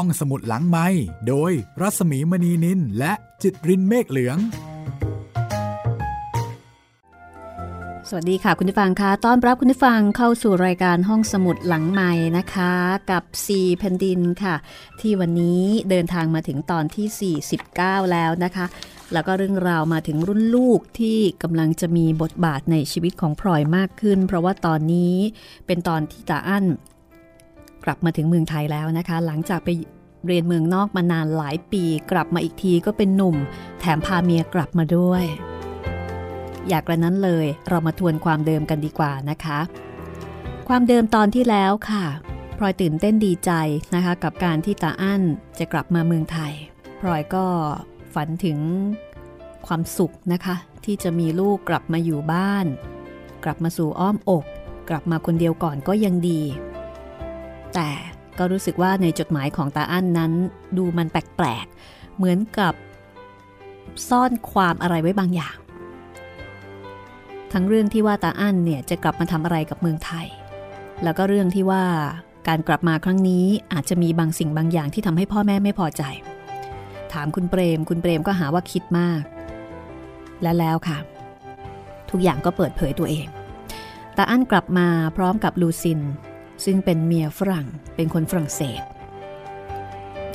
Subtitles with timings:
[0.00, 0.86] ห้องสมุดหลังไม้
[1.28, 4.38] โดยรัสมีมณีนินและจิตรินเมฆเหลือง
[8.08, 12.72] สวัสดีค่ะคุณผู้ฟังคะต้อนรับคุณผู้ฟังเข้าสู่รายการห้องสมุดหลังใหม่นะคะ
[13.10, 14.54] กับ 4 แผ่นดินค่ะ
[15.00, 17.34] ที่วันนี้เดินทางมาถึงตอนที่
[17.72, 18.66] 49 แล้วนะคะ
[19.12, 25.14] แล้วก็เรื่องราวมาถึงรุ่นลูกที่กำลังจะมีบทบาทในชีวิตของพลอยมากขึ้น เพราะว่าตอนนี้
[25.66, 26.66] เป็นตอนที่ตาอั้น
[27.86, 29.68] กลับมาถึงเมืองไทยแล้วนะคะ หลังจากไป
[30.26, 33.36] เรียนเมืองนอกมานานหลายปี กลับมาอีกทีก็เป็นหนุ่ม
[33.80, 35.24] แถมพาเมียกลับมาด้วย
[36.68, 39.58] อยากกระนั้นเลยเรามาทวนความเดิมกันดีกว่านะคะ
[40.68, 42.04] ความเดิมตอนที่แล้วค่ะ
[42.58, 43.52] พลอยตื่นเต้นดีใจ
[43.94, 45.22] นะคะ กับการที่ตาอั้น
[45.58, 46.52] จะกลับมาเมืองไทย
[47.00, 47.44] พลอยก็
[48.14, 48.58] ฝันถึง
[49.66, 52.66] ความสุขนะคะ ที่จะมีลูกกลับมาอยู่บ้าน
[53.44, 54.44] กลับมาสู่อ้อมอก
[54.88, 56.42] กลับมาคนเดียวก่อนก็ยังดี
[57.74, 57.90] แต่
[58.38, 60.32] ก็รู้สึกว่าในจดหมายของตาอั้นนั้น
[60.78, 62.74] ดูมันแปลกๆ เหมือนกับ
[64.08, 65.56] ซ่อนความอะไรไว้บางอย่าง
[67.52, 70.26] ทั้งเรื่องที่ว่าตาอั้นเนี่ยจะกลับมาทำอะไรกับเมืองไทย
[71.02, 71.84] แล้วก็เรื่องที่ว่า
[72.48, 76.02] การกลับมาครั้งนี้อาจจะมีบางสิ่งบางอย่างที่ทำให้พ่อแม่ไม่พอใจ
[77.12, 79.22] ถามคุณเปรม คุณเปรมก็หาว่าคิดมาก
[80.42, 80.98] และแล้วค่ะ
[82.10, 83.26] ทุกอย่างก็เปิดเผยตัวเอง
[84.16, 86.00] ตาอั้นกลับมาพร้อมกับลูซิน
[86.64, 88.82] ซึ่งเป็นเมียฝรั่งเป็นคนฝรั่งเศส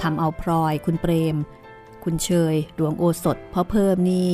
[0.02, 1.36] ทำเอาพลอยคุณเปรม
[2.04, 4.32] คุณเชยหลวงโอสถพ่อเพิ่มนี่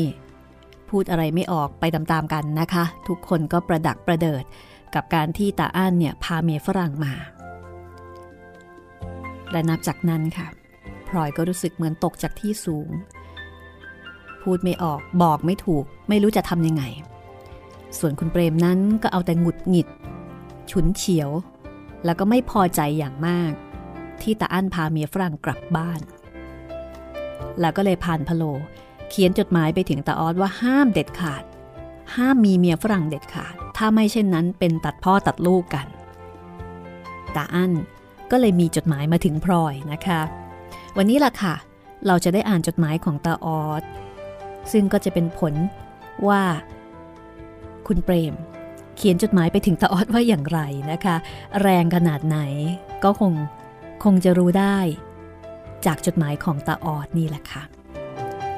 [0.89, 4.43] พูดอะไรไม่ออกไปตามๆกันนะคะ ทุกคนก็ประดักประเดิด
[4.95, 7.13] กับการที่ตาอั้นเนี่ยพาเมียฝรั่งมา
[9.51, 10.47] และนับจากนั้นค่ะ
[11.07, 12.89] พลอยก็รู้สึกเหมือนตกจากที่สูง
[14.41, 16.83] พูดไม่ออกบอกไม่ถูก ไม่รู้จะทำยังไง
[17.99, 19.87] ส่วนคุณเปรมนั้นก็เอาแต่หงุดหงิด
[20.71, 21.29] ฉุนเฉียว
[22.07, 23.53] แล้วก็ไม่พอใจอย่างมาก
[24.21, 26.01] ที่ตาอั้นพาเมียฝรั่งกลับบ้าน
[27.59, 28.43] แล้วก็เลยผ่านพโล
[29.09, 31.43] เขียนจดหมายไปถึงตาออสว่าห้ามเด็ดขาด
[32.15, 35.87] ห้ามมีเมียฝรั่งเด็ดขาด ถ้าไม่เช่นนั้นเป็นตัดพ่อตัดลูกกัน
[37.35, 37.71] ตาอั้น
[38.31, 40.21] ก็เลยมีจดหมายมาถึงพลอยนะคะ
[40.97, 41.55] วันนี้ล่ะค่ะ
[42.07, 43.83] เราจะได้อ่านจดหมายของตาออส
[44.71, 45.53] ซึ่งก็จะเป็นผล
[46.27, 46.43] ว่า
[47.87, 48.33] คุณเปรม
[48.97, 50.59] เขียนจดหมายไปถึงตาออสว่าอย่างไร
[50.91, 51.15] นะคะ
[51.61, 52.39] แรงขนาดไหน
[53.03, 53.33] ก็คง
[54.03, 54.77] คงจะรู้ได้
[55.85, 57.63] จากจดหมายของตาออสนี่แหละค่ะ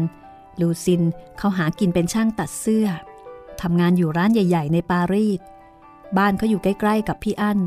[0.60, 1.02] ลูซิน
[1.38, 2.86] เขาหากินเป็นช่างตัดเสื้อ
[3.60, 5.40] ทำงานอยู่ร้านใหญ่ ๆ ในปารีส
[6.18, 7.58] บ้านเขาอยู่ใกล้ ๆ กับพี่อั้น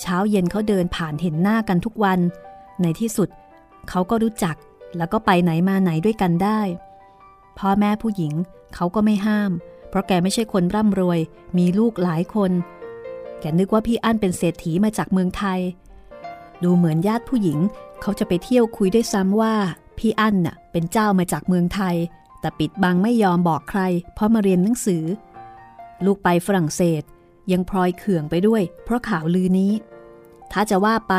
[0.00, 2.18] เช้าเย็นเขาเดินผ่านเห็นหน้ากันทุกวัน
[2.82, 3.28] ในที่สุด
[3.88, 4.56] เขาก็รู้จัก
[4.96, 6.60] แล้วก็ไปไหนมาไหนด้วยกันได้
[7.58, 8.32] พ่อแม่ผู้หญิง
[8.74, 9.50] เขาก็ไม่ห้าม
[9.88, 11.20] เพราะแกไม่ใช่คนร่ำรวย
[11.58, 12.52] มีลูกหลายคน
[13.40, 15.60] แกนึกว่าพี่อั้นเป็นเศรษฐีมาจากเมืองไทย
[16.62, 17.58] ดูเหมือนญาติผู้หญิง
[18.02, 19.54] เขาจะไปเที่ยวคุยด้วยซ้ำว่า
[19.98, 21.96] พี่อั้นน่ะเป็นเจ้ามาจากเมืองไทย
[22.40, 23.80] แต่ปิดบังไม่ยอมบอกใคร
[24.14, 25.04] เพราะมาเรียนหนังสือ
[26.04, 27.02] ลูกไปฝรั่งเศส
[27.52, 29.72] ยังพลอยเขื่องไปด้วย เพราะข่าวลือนี้
[30.52, 31.14] ถ้าจะว่าไป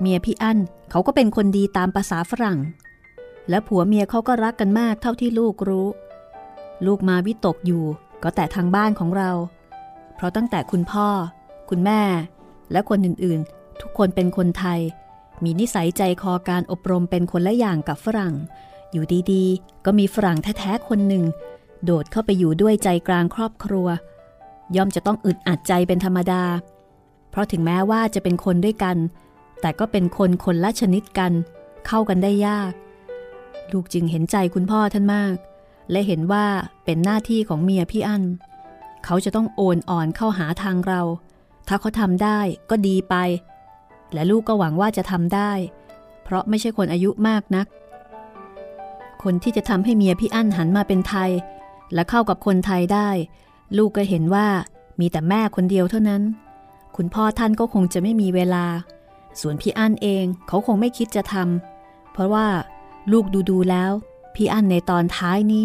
[0.00, 0.58] เมียพี่อั้น
[0.90, 2.58] เขาก็เป็นคนดีตามภาษาฝรั่ง
[3.48, 5.86] และผัวเมียเขาก็รักกันมากเท่าที่ลูกรู้
[6.86, 7.84] ลูกมาวิตกอยู่
[8.22, 9.30] ก็แต่ทางบ้านของเรา
[10.14, 11.08] เพราะตั้งแต่คุณพ่อ
[11.70, 12.02] คุณแม่
[12.72, 14.80] และคนอื่นๆ ทุกคนเป็นคนไทย
[15.44, 18.34] มีนิสัยใจคอการอบรมเป็นคนละอย่างกับฝรั่ง
[18.92, 21.24] อยู่ดีๆ ก็มีฝรั่งแท้ๆคนหนึ่ง
[21.84, 23.86] โดดเข้าไปอยู่ด้วยใจกลางครอบครัว
[24.76, 26.44] ย่อมจะต้องอึดอัดใจเป็นธรรมดา
[27.30, 28.96] เพราะถึงแม้ว่าจะเป็นคนด้วยกัน
[29.60, 31.32] แต่ก็เป็นคนคนละชนิดกัน
[31.86, 32.72] เข้ากันได้ยาก
[33.72, 35.36] ลูกจึงเห็นใจคุณพ่อท่านมาก
[35.90, 36.46] และเห็นว่า
[36.84, 38.22] เป็นหน้าที่ของเมียพี่อั้น
[39.04, 41.00] เขาจะต้องโอนอ่อนเข้าหาทางเรา
[41.68, 42.38] ถ้าเขาทำได้
[42.70, 43.14] ก็ดีไป
[44.14, 45.52] และลูกก็หวังว่าจะทำได้
[46.24, 47.66] เพราะไม่ใช่คนอายุมากนัก
[49.22, 51.30] คนที่จะทำให้เมียพี่อั้นหันมาเป็นไทย
[51.94, 53.08] และเข้ากับคนไทยได้
[53.76, 54.46] ลูกก็เห็นว่า
[55.00, 56.22] มีแต่แม่คนเดียวเท่านั้น
[56.96, 58.66] คุณพ่อท่านก็คงจะไม่มีเวลา
[59.40, 62.46] ส่วนพี่อั้นเองเขาคงไม่คิดจะทำเพราะว่า
[63.12, 63.92] ลูกดูดูแล้ว
[64.34, 65.64] พี่อั้นในตอนท้ายนี้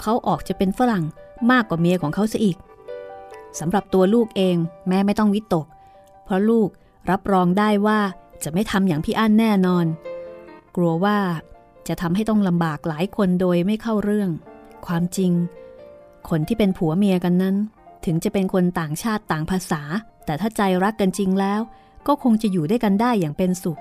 [0.00, 1.04] เขาออกจะเป็นฝรั่ง
[1.50, 2.56] มากกว่าเมียของเขาซะอีก
[3.58, 4.56] สำหรับตัวลูกเอง
[4.88, 5.66] แม่ไม่ต้องวิตก
[6.24, 6.68] เพราะลูก
[7.10, 7.98] รับรองได้ว่า
[8.44, 9.86] จะไม่ทำอย่างพี่อั้นแน่นอน
[10.76, 11.18] กลัวว่า
[11.88, 14.30] จะทำให้ต้องลำบากหลายคนโดยไม่เข้าเรื่อง
[14.86, 15.32] ความจริง
[16.28, 17.56] คนที่เป็นผัวเมียกันนั้น
[18.04, 19.82] ถึงจะเป็นคนต่างชาติต่างภาษา
[20.24, 21.60] แต่ถ้าใจรักกันจริงแล้ว
[22.06, 23.80] ก็คงจะอยู่ด้วยกันได้อย่างเป็นสุข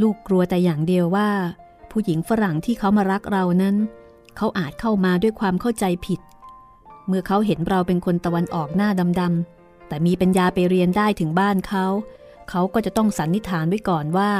[0.00, 1.28] ลูกกลัวแต่อย่างเดียวว่า
[1.90, 3.76] ผู้หญิงฝรั่งที่เขามารักเรานั้น
[4.36, 6.20] เขาอาจเข้ามาด้วยความเข้าใจผิด
[7.06, 8.88] เมื่อเขาเห็นเราเป็นคนตะวันออกหน้า
[9.20, 9.55] ดำๆ
[9.88, 11.86] แต่มีปัญญาไปเรียนได้ถึงบ้านเขา
[12.50, 14.30] เขาก็จะต้องสันนิษฐานไว้ก่อนว่า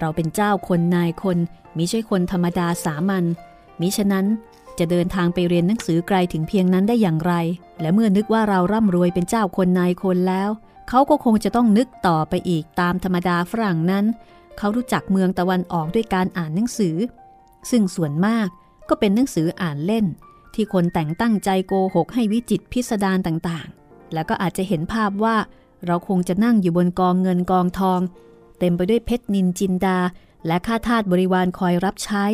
[0.00, 1.38] เราเป็นเจ้าคนนายคน
[1.76, 3.24] มิใช่คนธรรมดาสามัญ
[3.80, 4.26] มิฉะนั้น
[4.78, 7.34] จะเดินทางไปเรียนหนังสือไกลถึงเพียงนั้นได้อย่างไร
[7.80, 10.50] และเมื่อนึกว่าเราร่ำรวยเป็นเจ้าคนนายคนแล้ว
[10.88, 14.04] เขาก็คงจะต้องนึกต่อไปอีกตามธรรมดาฝรั่งนั้น
[14.58, 16.96] เขารู้จักเมืองตะวันออกด้วยการอ่านหนังสือ
[17.70, 18.48] ซึ่งส่วนมาก
[18.88, 20.06] ก็เป็นหนังสืออ่านเล่น
[20.54, 23.68] ที่คนแต่งตั้งใจโกหกให้วิจิตพิสดารต่าง
[24.14, 25.36] แล้วก็อาจจะเห็นภาพว่า
[25.86, 28.00] เราคงจะนั่งอยู่บนกองเงินกองทอง
[28.58, 29.98] เต็มไปด้วยเพชรนินจินดา
[30.46, 32.24] และข้าทาสบริวารคอยรับใช้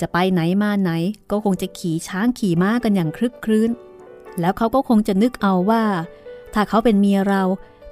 [0.00, 0.90] จะไปไหนมาไหน
[1.30, 3.70] ก็คงจะขี่ช้างขี่ม้ากันอย่างคลึกครื้น
[4.40, 5.84] แล้วเขาก็คงจะนึกเอาว่า
[6.54, 7.42] ถ้าเขาเป็นเมียเรา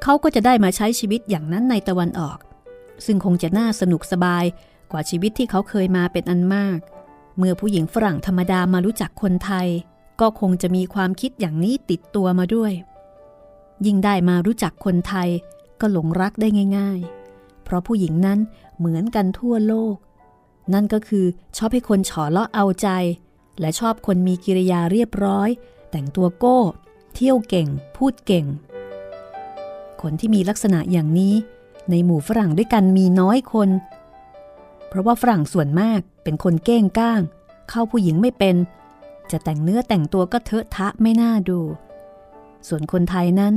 [0.03, 2.39] เขาก็จะได้มาใช้ชีวิตอย่างนั้นในตะวันออก
[3.05, 4.45] ซึ่งคงจะน่าสนุกสบาย
[4.93, 6.79] กว่าชีวิตที่เขาเคยมาเป็นอันมาก
[7.39, 9.69] เมื่อผู้หญิงฝรั่งธรรมดามารู้จักคนไทย
[10.21, 12.73] ก็คงจะมีความคิดอย่างนี้ติดตัวมาด้วย
[13.87, 15.29] ยิ่งได้มารู้จักคนไทย
[15.81, 16.49] ก็หลงรักได้
[16.79, 16.99] ง่าย
[17.33, 18.39] ๆ เพราะผู้หญิงนั้น
[18.79, 19.97] เหมือนกันทั่วโลก
[20.73, 21.25] นั่นก็คือ
[21.57, 22.89] ชอบให้คนฉอเลาะเอาใจ
[23.61, 25.49] และชอบคนมีกิริยาเรียบร้อย
[25.91, 26.59] แต่งตัวโก้
[27.15, 28.47] เที่ยวเก่ง พูดเก่ง
[30.03, 31.35] คนที่มีลักษณะอย่างนี้
[31.91, 33.69] ในหมู่ฝรั่งด้วยกันมีน้อยคน
[34.89, 37.21] เพราะว่าฝรั่งส่วนมากเป็นคนเก้งก้าง
[37.71, 38.57] เข้าผู้หญิงไม่เป็น
[39.31, 41.61] จะแต่งเนื้อแต่งตัวก็เทอะทะไม่น่าดู
[42.69, 43.55] ส่วนคนไทยนั้น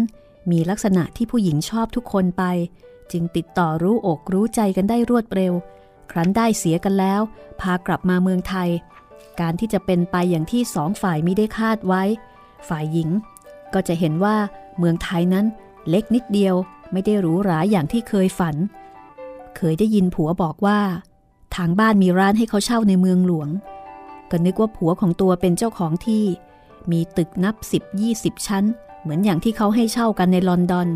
[0.51, 2.43] มีลักษณะที่ผู้หญิงชอบทุกคนไป
[3.11, 5.53] จึงติดต่อรู้อกรู้ใจกันได้รวดเร็ว
[6.11, 7.21] ครั้นได้เสียกันแล้ว
[7.61, 8.69] พากลับมาเมืองไทย
[9.39, 12.03] การที่จะเป็นไปอย่างที่สองฝ่ายมิได้คาดไว้
[12.67, 13.09] ฝ่ายหญิง
[13.73, 14.35] ก็จะเห็นว่า
[14.77, 15.45] เมืองไทยนั้น
[15.89, 16.55] เล็กนิดเดียว
[16.91, 18.55] ไม่ได้หรูหราอย่างที่เคยฝัน
[19.57, 20.79] เคยได้ยินผัวบอกว่า
[21.55, 23.49] ทางบ้านมีร้านให้เขาเช่าในเมืองหลวง
[24.31, 26.23] ก็นึกว่าผัวของตัวเป็นเจ้าของที่
[26.91, 28.65] มีตึกนับสิบยี่สิบชั้น
[29.05, 30.89] เหมือนอย่างที่เขาให้เช่ากันในลอนดอน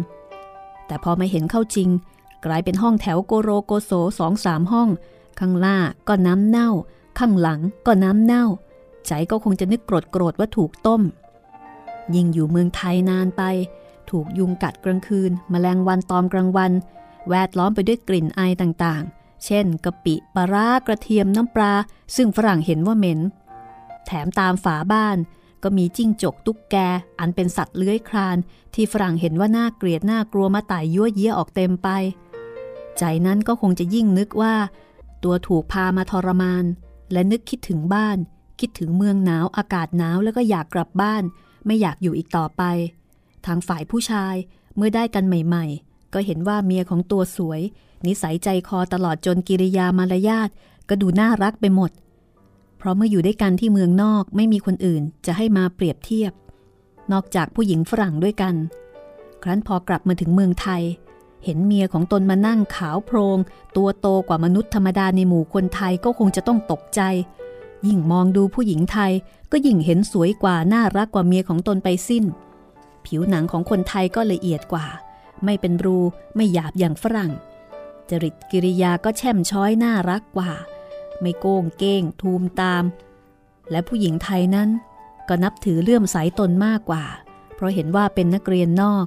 [0.88, 1.90] แต่พอมาเห็นเข้าจริง
[2.46, 4.90] กลายเป็นห้องแถวโกโรโกโซสองสามห้อง
[5.40, 5.78] ข้างล่า
[6.08, 6.70] ก็น้ำเน่า
[7.20, 8.46] ข้างหลังก็น้ำเน่า
[9.08, 11.02] ใจก็คงจะนึกโกรธโกรธว่าถูกต้ม
[12.16, 13.44] ยิ่งอยู่เมืองไทยนานไป
[14.10, 16.72] ถูกยุงกัดกลางคืนมแมลงวันตอมกลางวัน
[17.30, 21.74] แวดล้อมไปด้วยกลิ่นไอต่างๆ เช่นกะปิปลาร้ากระเทียมน้ำปลา
[22.16, 23.20] ซึ่งฝรั่งเห็นว่าเหม็น
[24.06, 25.18] แถมตามฝาบ้าน
[25.64, 26.76] ก็มีจิ้งจกตุ๊กแก
[27.20, 28.38] อันเป็นสัตว์เลื้อยคลาน
[28.74, 31.90] ที่ฝรั่งเห็นว่าน่าเกลียดน่ากลัวมาไตายยั่วเยี่ยออกเต็มไป
[32.98, 34.56] ใจนั้นก็คงจะยิ่งนึกว่า
[35.24, 36.66] ตัวถูกพามาทรมาน
[37.12, 38.18] และนึกคิดถึงบ้าน
[38.60, 41.24] คิดถึงเมืองหนาวอากาศหนาวแล้วก็อยากกลับบ้าน
[41.66, 42.64] ไม่อยากอยู่อีกต่อไป
[43.46, 44.36] ทางฝ่ายผู้ชาย
[44.76, 47.62] เมื่อได้กันใหม่ ๆ ก็เห็นว่าเมียของตัวสวย
[48.06, 50.50] นิสัยใจคอตลอดจนกิริยามารยาท
[50.90, 56.34] ก็ดูน่ารักไปหมดเพราะเมื่ออยู่ด้วยกันที่เมืองนอกไม่มีคนอื่นจะให้มาเปรียบเทียบ
[57.12, 58.56] นอกจากผู้หญิงฝรั่งด้วยกัน
[59.44, 60.82] ครั้นพอกลับมาถึงเมืองไทย
[61.44, 63.38] เห็นเมียของตนมานั่งขาวโพลง
[63.78, 67.02] ตัวโตกว่ามนุษย์ธรรมดาในหมู่คนไทยก็คงจะต้องตกใจ
[67.88, 69.12] ยิ่งมองดูผู้หญิงไทย
[69.52, 72.26] ก็ยิ่งเห็นสวยกว่าน่ารักกว่าเมียของตนไปสิ้น
[73.06, 74.88] ผิวหนังของคนไทยก็ละเอียดกว่า
[75.46, 75.98] ไม่เป็นรู
[76.36, 77.32] ไม่หยาบอย่างฝรั่ง
[78.10, 80.52] จริตกิริยาก็แช่มช้อยน่ารักกว่า
[81.22, 82.84] ไม่โกงเก้งทูมตาม
[83.72, 84.70] และผู้หญิงไทยนั้น
[85.28, 87.06] ก็นับถือเลื่อมใสตนมากกว่า
[87.56, 89.06] เพราะเห็นว่าเป็นนักเรียนนอก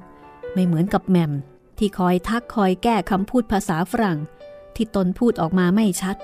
[0.53, 1.31] ไม่เหมือนกับแม่ม
[1.77, 4.19] ที่คอยทักคอยแก้คำพูดภาษาฝรั่ง
[4.75, 6.17] ที่ตนพูดออกมาไม่ชัด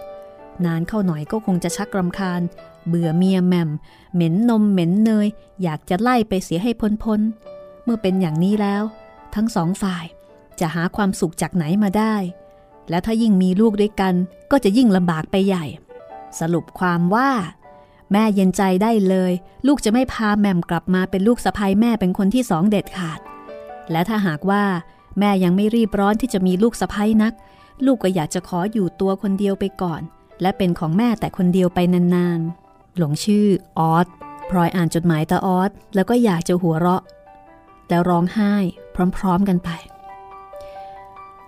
[0.65, 2.41] นานเข้าหน่อยก็คงจะชักรำคาญ
[2.87, 3.69] เบื่อเมียแม่ม
[4.15, 5.27] เหม็นนมเหม็นเนย
[5.63, 7.21] อยากจะไล่ไปเสียให้พ้นพ้น
[7.89, 8.83] มื่อเป็นอย่างนี้แล้ว
[9.35, 10.05] ทั้งสองฝ่าย
[10.59, 12.15] จะหาความสุขจากไหนมาได้
[12.89, 14.13] และถ้ายิ่งมีลูกด้วยกัน
[14.51, 15.65] ก็จะยิ่งลำบากไปใหญ่
[16.39, 17.29] สรุปความว่า
[18.11, 19.31] แม่เย็นใจได้เลย
[19.67, 23.19] ลูกจะไม่พาแม่มกลับมาเป็นลูกสะพ้ยแม่เป็นคนที่สองเด็ดขาด
[23.91, 24.63] และถ้าหากว่า
[25.19, 27.33] แม่ยังไม่รีบร้อนที่จะมีลูกสะพ้ยนัก
[27.85, 30.01] ลูกก็อยากจะขออยู่ตัวคนเดียวไปก่อน
[30.41, 33.47] และเป็นของแม่แต่คนเดียวไปนานๆ หลงชื่อ
[33.79, 34.07] ออส
[34.49, 37.03] พลอยอ่านจดหมายตาออสแล้วก็อยากจะหัวเราะ
[37.89, 38.53] แล้วร้องไห้
[39.17, 39.69] พร้อม ๆ กันไป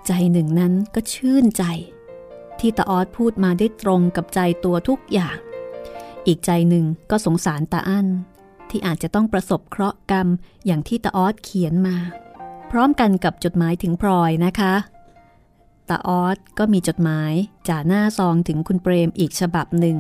[0.08, 1.63] ใจหนึ่งนั้นก็ชื่นใจ
[2.60, 5.38] ที่ตาออสพูดมาได้ตรงกับใจตัวทุกอย่าง
[6.27, 8.08] อีกใจหนึ่งก็สงสารตาอั้น
[8.70, 10.27] ที่อาจจะต้องประสบเคราะห์กรรม
[10.65, 11.98] อย่างที่ตาออสเขียนมา
[12.72, 14.74] พร้อมกันกับจดหมายถึงพลอยนะคะ
[15.89, 17.34] ตาออสก็มีจดหมาย
[17.67, 19.98] จ่าหน้าซองถึงคุณเปรมอีกฉบับหนึ่ง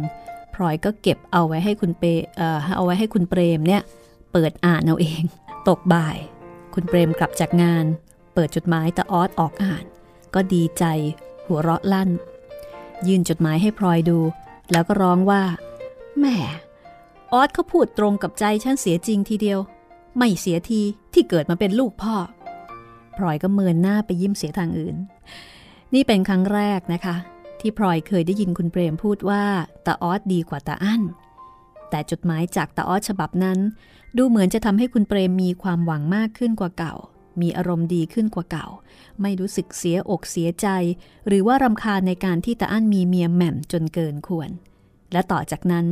[0.53, 2.03] พลอยก็เก็บเอาไว้ให้คุณเป
[2.37, 3.81] เอ่อเอาไว้ให้คุณเปรมเนี่ย
[4.31, 5.23] เปิดอ่านเอาเอง
[5.67, 6.17] ตกบ่าย
[6.73, 7.85] คุณเปรมกลับจากงาน
[8.33, 9.83] เปิดจดหมายตาออสออกอ่าน
[10.33, 10.83] ก็ดีใจ
[11.45, 12.09] หัวเราะลั่น
[13.07, 14.19] ยื่นจดหมายให้พลอยดู
[14.71, 15.43] แล้วก็ร้องว่า
[16.19, 16.35] แม่
[17.33, 19.59] ออสเขาพูดตรงกับใจฉันเสียจริงทีเดียว
[20.17, 20.81] ไม่เสียที
[21.13, 22.15] ที่เกิดมาเป็นลูกพ่อ
[23.17, 24.95] พลอยก็เมินหน้าไปยิ้มเสียทางอื่น
[25.93, 27.15] นี่เป็นครั้งแรกนะคะ
[27.59, 29.43] ที่พลอยเคยได้ยินคุณเปรมพูดว่า
[29.85, 31.01] ตาออสดีกว่าตาอั้น
[31.89, 33.59] แต่จดหมายจากตาออสฉบับนั้น
[34.17, 36.95] ดูเหมือนจะทำให้คุณเปรมมีความหวังมากขึ้นกว่าเก่า
[37.41, 38.67] มีอารมณ์ดีขึ้นกว่าเก่า
[39.21, 40.67] ไม่รู้สึกเสียอกเสียใจ
[41.27, 44.49] หรือว่ารำคาญในการที่ตาอั้นมีเมียแหม่มจนเกินควร
[45.11, 45.87] และต่อจากนั้น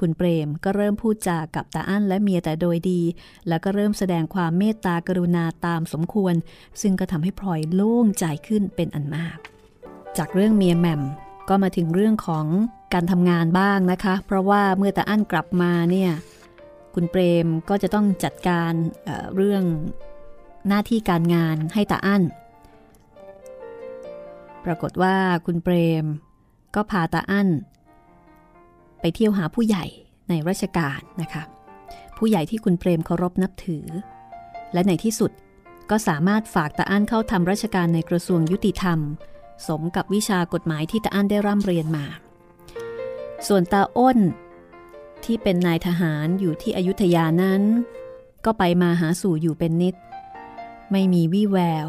[0.00, 3.00] คุณเปรมก็เริ่มพูดจากับตาอั้นและเมียแต่โดยดี
[3.48, 6.34] แล้วก็เริ่มแสดงความเมตตากรุณาตามสมควร
[6.80, 9.38] ซึ่งก็ทำให้พลอยโล่งใจขึ้นเป็นอันมาก
[10.18, 11.02] จากเรื่องเมียแหม่ม
[11.48, 12.46] ก็มาถึงเรื่องของ
[12.94, 16.10] การทำงานบ้างนะคะ เพราะว่าเมื่อตาอั้นกลับมาเนี่ย
[16.94, 18.72] คุณเปรมก็จะต้องจัดการ
[19.04, 19.62] เเรื่อง
[20.68, 22.22] หน้าที่การงานให้ตาอั้น
[24.64, 26.04] ปรากฏว่าคุณเปรม
[26.74, 27.48] ก็พาตาอั้น
[29.00, 29.84] ไปเที่ยวหาผู้ใหญ่
[30.28, 31.42] ในราชการนะคะ
[32.16, 33.86] ผู้ใหญ่ที่คุณเปรมเคารพนับถือ
[34.72, 35.30] และในที่สุด
[35.90, 38.98] ก็สามารถฝากตาอั้นเข้าทำราชการในกระทรวงยุติธรรม
[39.68, 42.06] สมกับวิชากฎหมายที่ตาอั้นได้ร่ำเรียนมา
[43.46, 44.18] ส่วนตาอ้น
[45.24, 47.62] ที่เป็นนายทหารอยู่ที่อยุธยานั้น
[48.44, 49.94] ก็ไปมาหาสู่อยู่เป็นนิด
[50.92, 51.88] ไม่มีวี่แวว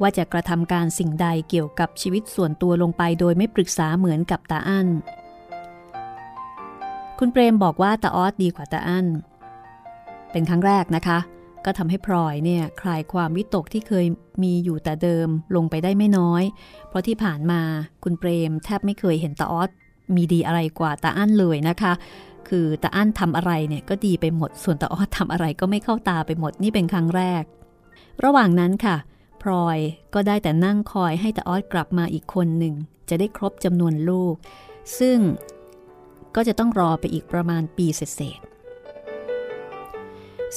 [0.00, 4.88] ว่าจะกระทำการสิ่งใดเกี่ยวกับชีวิตส่วนตัวลงไปโดยไม่ปรึกษาเหมือนกับตาอั้น
[7.18, 9.06] คุณเปรมบอกว่าตาออสดีกว่าตาอั้น
[10.32, 11.18] เป็นครั้งแรกนะคะ
[11.64, 14.06] ก็ทำให้พลอยเนี่ยคลายความวิตกที่เคย
[14.42, 16.42] มีอยู่แต่เดิมลงไปได้ไม่น้อย
[16.88, 17.60] เพราะที่ผ่านมา
[18.04, 19.70] คุณเปรมแทบไม่เคยเห็นตาออส
[20.14, 21.92] มีดีอะไรกว่าตาอั้นเลยนะคะ
[22.48, 27.44] คือตาอั้นทำอะไรเนี่ยก็ดีไปหมด ส่วนตาออสทำอะไรก็ไม่เข้าตาไปหมดนี่เป็นครั้งแรก
[28.24, 28.96] ระหว่างนั้นค่ะ
[29.42, 29.78] พลอย
[30.14, 32.74] ก็ได้แต่นั่งคอยให้ตาออสกลับมาอีกคนหนึ่ง
[33.08, 34.34] จะได้ครบจำนวนลูก
[34.98, 35.18] ซึ่ง
[36.34, 38.40] ก็จะต้องรอไปอีกประมาณปีเศษ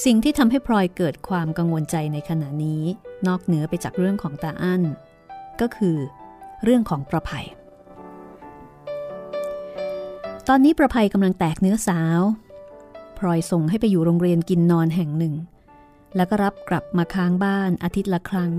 [0.04, 2.82] สิ่งที่ทำให้พลอยเกิดความกังวลใจในขณะนี้
[3.26, 4.82] นอกเหนือไปจากเรื่องของตาอั้น
[5.60, 5.96] ก็คือ
[6.62, 7.46] เรื่องของประภัย
[10.48, 12.20] ตอนนี้ประภัยกำลังแตกเนื้อสาว
[13.18, 15.34] พลอยส่งให้ไปอยู่โรงเรียนกินนอนแห่งหนึ่ง
[16.16, 18.52] แล้วก็รับกลับมาค้างบ้านอาทิตย์ละครั้ง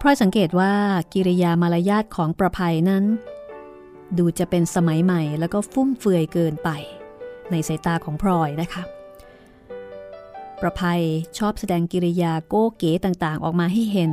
[0.00, 0.72] พลอยสังเกตว่า
[1.12, 3.04] กิริยามารยาทของประภัยนั้น
[4.18, 6.68] ดูจะเป็นสมัยใหม่แล้วก็ฟุ่มเฟือยเกินไป
[7.50, 8.82] ในสายตาของพลอยนะคะ
[10.60, 11.02] ประภัย
[11.38, 14.12] ชอบแสดงกิริยาโก้เก๋ต่างๆ ออกมาให้เห็น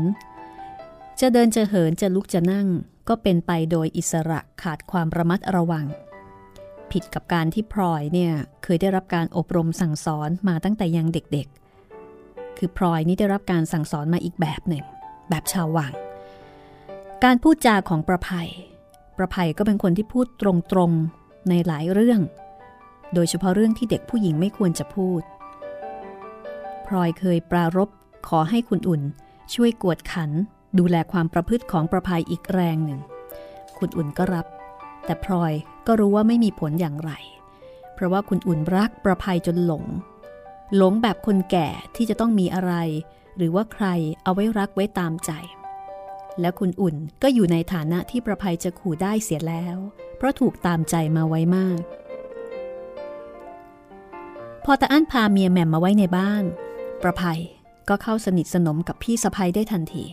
[1.19, 2.67] จะเดินจะเหินจะลุกจะนั่ง
[3.07, 5.85] ก็เป็นไปโดยอิสระขาดความระมัดระวัง
[6.95, 8.33] ผิดกับการที่พลอยเนี่ย
[8.63, 14.83] เคยได้รับการอบรมสั่งสอนมาตั้งแต่ยังเด็กๆ คือพลอยนี่ได้รับการสั่งสอนมาอีกแบบหนึ่ง
[15.29, 15.93] แบบชาววัง
[17.23, 18.49] การพูดจาของประภัย
[19.17, 20.43] ประภัยก็เป็นคนที่พูดต
[20.77, 22.21] รงๆในหลายเรื่อง
[23.13, 25.21] โดยเฉพาะเรื่องที่เด็กผู้หญิงไม่ควรจะพูด
[26.87, 27.89] พลอยเคยปรารบ
[28.27, 29.01] ขอให้คุณอุ่น
[29.53, 30.31] ช่วยกวดขัน
[30.79, 32.99] ดูแลความประพฤติของประภัยอีกแรงหนึ่ง
[33.77, 34.45] คุณอุ่นก็รับ
[35.05, 35.53] แต่พลอย
[35.87, 37.11] ก็รู้ว่าไม่มีผลอย่างไร
[37.93, 39.85] เพราะว่าคุณอุ่นรักประภัยจนหลง
[40.77, 42.73] หลงแบบคนแก่ที่จะต้องมีอะไร
[43.37, 43.85] หรือว่าใคร
[44.23, 45.31] เอาไว้รักไว้ตามใจ
[46.41, 49.77] และคุณอุ่นก็อยู่ในฐานะที่ประภัยจะขู่ได้เสียแล้ว
[50.17, 51.79] เพราะถูกตามใจมาไว้มาก
[54.65, 56.43] พอตาอั้นพาเมียแหม่มมาไว้ในบ้าน
[57.01, 57.41] ประภัย
[57.89, 60.05] ก็เข้าสนิทสนมกับพี่สะพ้ยได้ทันที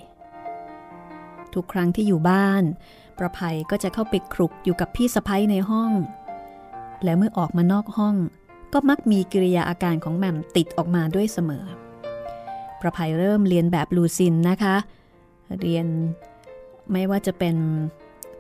[1.55, 2.65] ทุกครั้งที่อยู่บ้าน
[3.19, 5.91] ประภัยก็จะเข้าไปครุกอยู่กับพี่สะพ้ยในห้อง
[7.05, 8.15] และเมื่อออกมานอกห้อง
[8.73, 11.65] ก็มักมีกิริยาอาการของแหม่มติดออกมาด้วยเสมอ
[12.81, 14.77] ประภัยเริ่มเรียนแบบลูซินนะคะ
[15.61, 15.87] เรียน
[16.93, 17.57] ไม่ว่าจะเป็น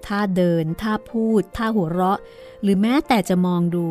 [0.06, 2.18] ท่าเดิน ท่าพูด ท่าหัวเราะ
[2.62, 3.84] หรือแม้แต่จะมองดู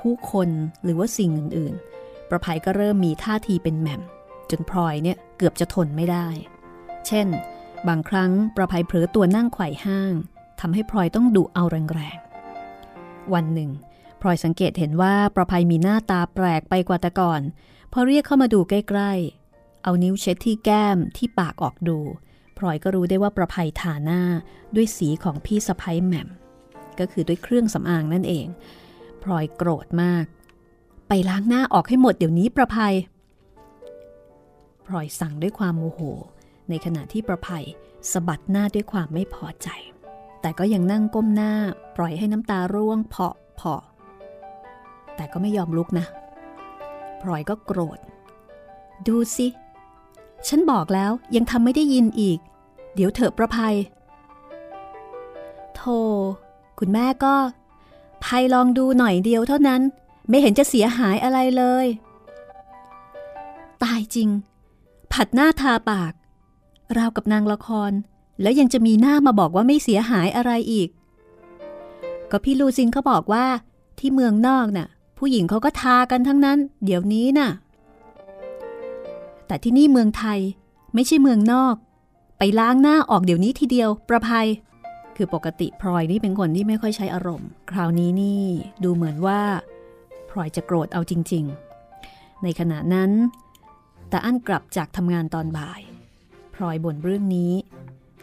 [0.00, 0.48] ผู้คน
[0.84, 4.02] หรือว่าสิ่งอื่น ๆ ประภัยก็เริ่มมีท่าทีเป็นแหม่ม
[4.50, 6.26] จนพลอยเนี่ยเกือบจะทนไม่ได้
[7.06, 7.26] เช่น
[7.88, 10.12] บางครั้งประภัยเผลอตัวนั่งไขว่ห้าง
[10.60, 13.70] ทำให้พลอยต้องดุเอาแรงๆ วันหนึ่ง
[14.20, 17.40] พลอยสังเกตเห็นว่าประภัยมีหน้าตาแปลกไปกว่าแต่ก่อน
[17.92, 21.98] พอเรียกเข้ามาดูใกล้ๆ เอานิ้วเช็ดที่แก้มที่ปากออกดู
[22.58, 24.22] พลอยก็รู้ได้ว่าประภัยทาหน้า
[24.74, 26.28] ด้วยสีของพี่สะพ้ยแหม่ม
[26.98, 28.46] ก็คือด้วยเครื่องสำอางนั่นเอง
[29.22, 30.24] พลอยโกรธมาก
[31.08, 32.94] ไปล้างหน้าออกให้หมดเดี๋ยวนี้ประภัย
[34.86, 36.00] พลอยสั่งด้วยความโมโห
[36.72, 37.66] ในขณะที่ประภัย
[38.12, 39.68] สะบัดหน้าด้วยความไม่พอใจ
[40.40, 41.52] แต่ก็ยังนั่งก้มหน้า
[41.96, 43.82] ปล่อยให้น้ำตาร่วงเพาะเพาะ
[45.16, 46.06] แต่ก็ไม่ยอมลุกนะ
[47.20, 47.98] พลอยก็โกรธ
[49.06, 49.46] ดูสิ
[50.48, 52.38] ฉันบอกแล้วยังทำไม่ได้ยินอีก
[52.94, 53.74] เดี๋ยวเถอะประภัย
[55.74, 55.98] โธ่
[56.78, 57.34] คุณแม่ก็
[58.24, 59.80] ภัยลองดูหน่อยเดียวเท่านั้น
[60.28, 61.86] ไม่เห็นจะเสียหายอะไรเลย
[63.82, 64.28] ตายจริง
[65.12, 66.12] ผัดหน้าทาปาก
[66.98, 67.92] ราวกับนางละคร
[68.42, 70.88] แล้วยังจะมีหน้ามาบอกว่าไม่เสียหายอะไรอีก
[72.30, 73.44] ก็พี่ลูซินเขาบอกว่า
[73.98, 77.50] ที่เมืองนอกน่ะ ผู้หญิงเขาก็ทากันทั้งนั้น เดี๋ยวนี้น่ะ
[79.46, 80.38] แต่ที่นี่เมืองไทย
[80.94, 81.74] ไม่ใช่เมืองนอก
[82.38, 84.48] ไปล้างหน้าออกเดี๋ยวนี้ทีเดียว ประภัย
[85.16, 88.44] คือปกติพลอยนี่เป็นคนที่ไม่ค่อยใช้อารมณ์ คราวนี้นี่
[88.84, 89.40] ดูเหมือนว่า
[90.30, 91.44] พลอยจะโกรธเอาจริง
[91.94, 93.10] ๆ ในขณะนั้น
[94.12, 95.80] ตาอั้นกลับจากทำงานตอนบ่าย
[96.62, 97.52] ลอยบ่นเรื่องนี้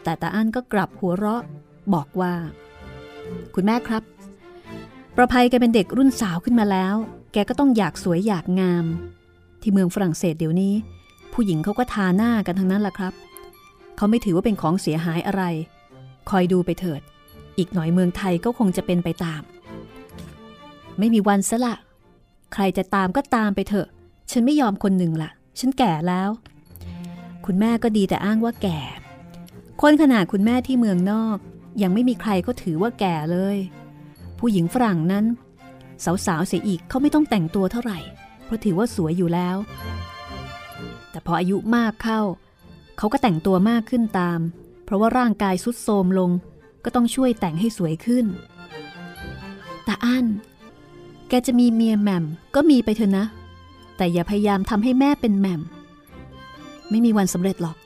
[0.04, 1.42] แต่ตาอั้นก็กลับหัวเราะ
[1.94, 2.34] บอกว่า
[3.54, 4.02] คุณแม่ครับ
[5.16, 6.94] ประภัยแกเป็นเด็กรุ่นสาวขึ้นมาแล้ว
[7.32, 8.84] แกก็ต้องอยากสวยอยากงาม
[9.62, 10.74] ที่เมืองฝรั่งเศสเดี๋ยวนี้
[11.32, 13.12] ผู้หญิงเขาก็ทาหน้ากันทั้งนั้นแหละครับ
[13.96, 15.42] เขาไม่ถือว่าเป็นของเสียหายอะไร
[16.30, 17.00] คอยดูไปเถิด
[17.58, 19.42] อีกหน่อยเมืองไทยก็คงจะเป็นไปตาม
[20.98, 21.74] ไม่มีวันซะละ
[22.52, 23.88] ใครจะตามก็ตามไปเถอะ
[24.30, 26.28] ฉันไม่ยอมคนหนึ่งละ่ะ ฉันแก่แล้ว
[27.46, 28.80] คุณแม่ก็ดีแต่อ้างว่าแก่
[29.82, 31.38] คนขนาดคุณแม่ที่เมืองนอก
[31.82, 33.56] ยังไม่มีใครก็ถือว่าแก่เลย
[34.38, 35.24] ผู้หญิงฝรั่งนั้น
[36.26, 37.98] สาวๆเสียอีกเขาไม่ต้องแต่งตัวเท่าไหร่
[38.44, 39.56] เพราะถือว่าสวยอยู่แล้ว
[41.10, 42.20] แต่พออายุมากเข้า
[42.98, 44.40] เขาก็แต่งตัวมากขึ้นตาม
[44.84, 46.30] เพราะว่าร่างกายสุดโทมลง
[46.84, 48.26] ก็ต้องช่วยแต่งให้สวยขึ้น
[49.84, 50.26] แต่อัน
[51.28, 52.24] แกจะมีเมียแหม่ม
[52.54, 53.26] ก็มีไปเถอะนะ
[53.96, 55.60] แต่อย่าพยายามทำให้แม่เป็นแหม่ม
[56.90, 57.76] ไม่มีวันสำเร็จหรอก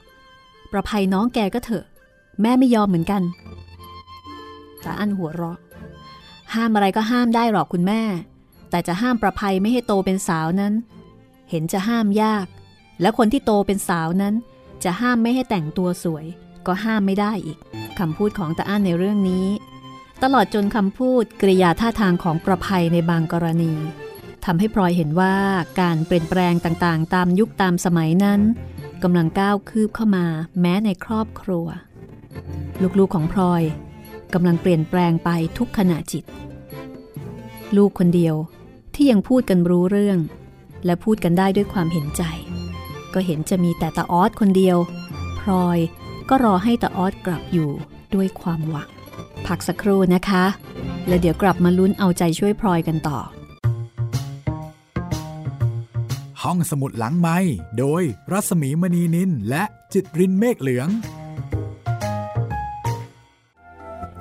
[0.72, 1.84] ประภัยน้องแกก็เถอะ
[2.42, 3.22] แม่ไม่ยอมเหมือนกัน
[4.82, 5.58] แต่อันหัวเราะ
[6.54, 8.02] ห้ามอะไรก็ห้ามได้หรอกคุณแม่
[8.70, 10.72] แต่จะห้ามประภัยไม่ให้โตเป็นสาวนั้น
[11.50, 12.46] เห็นจะห้ามยาก
[13.00, 14.34] และคนที่โตเป็นสาวนั้น
[14.84, 16.24] จะห้ามไม่ให้แต่งตัวสวย
[16.66, 17.58] ก็ห้ามไม่ได้อีก
[17.98, 19.46] คำพูดของตาอั้นในเรื่องนี้
[20.22, 23.72] ตลอดจนคำพูดกริยาท่าทางของประภัยในบางกรณี
[24.44, 25.34] ทำให้พลอยเห็นว่า
[25.80, 28.40] การเปลี่ยนแปลงต่างๆ ตามยุคตามสมัยนั้น
[29.04, 30.26] กำลังก้าวคืบเข้ามา
[30.60, 31.66] แม้ในครอบครัว
[32.98, 33.62] ลูกๆของพลอย
[34.34, 36.24] กำลังเปลี่ยนแปลงไปทุกขณะจิต
[37.76, 38.34] ลูกคนเดียว
[38.94, 40.18] ที่ยังพูดกันรู้เรื่อง
[40.84, 42.22] และพูดกันได้ด้วยความเห็นใจ
[43.14, 44.78] ก็เห็นจะมีแต่ตาออสคนเดียว
[45.40, 45.78] พลอย
[46.28, 47.70] ก็รอให้ตาออสกลับอยู่
[48.14, 48.88] ด้วยความหวัง
[49.46, 50.44] พักสักครู่นะคะ
[51.08, 53.18] แล้วเดี๋ยวกลับมาลุ้นเอาใจช่วยพลอยกันต่อ
[56.48, 57.38] ห้องสมุดหลังไม้
[57.78, 58.02] โดย
[58.32, 60.88] รัสมีมณีนินและจิตรินเมฆเหลือง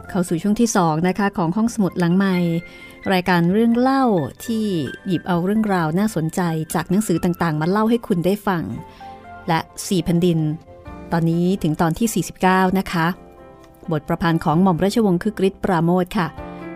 [0.10, 2.38] เข้าสู่ช่วงที่2นะคะของห้องสมุดหลังใหม่
[3.14, 4.04] รายการเรื่องเล่า
[4.46, 4.66] ที่
[5.08, 6.42] หยิบเอาเรื่องราวน่าสนใจ
[6.76, 8.64] จากหนังสือต่างๆ มาเล่าให้คุณได้ฟัง
[9.48, 10.40] และ4แผ่นดิน
[11.12, 13.08] ตอนนี้ถึงตอนที่ 49 นะคะ
[13.92, 16.28] บทประพันธ์ของหม่อมราชวงศ์คือกริชปราโมทค่ะ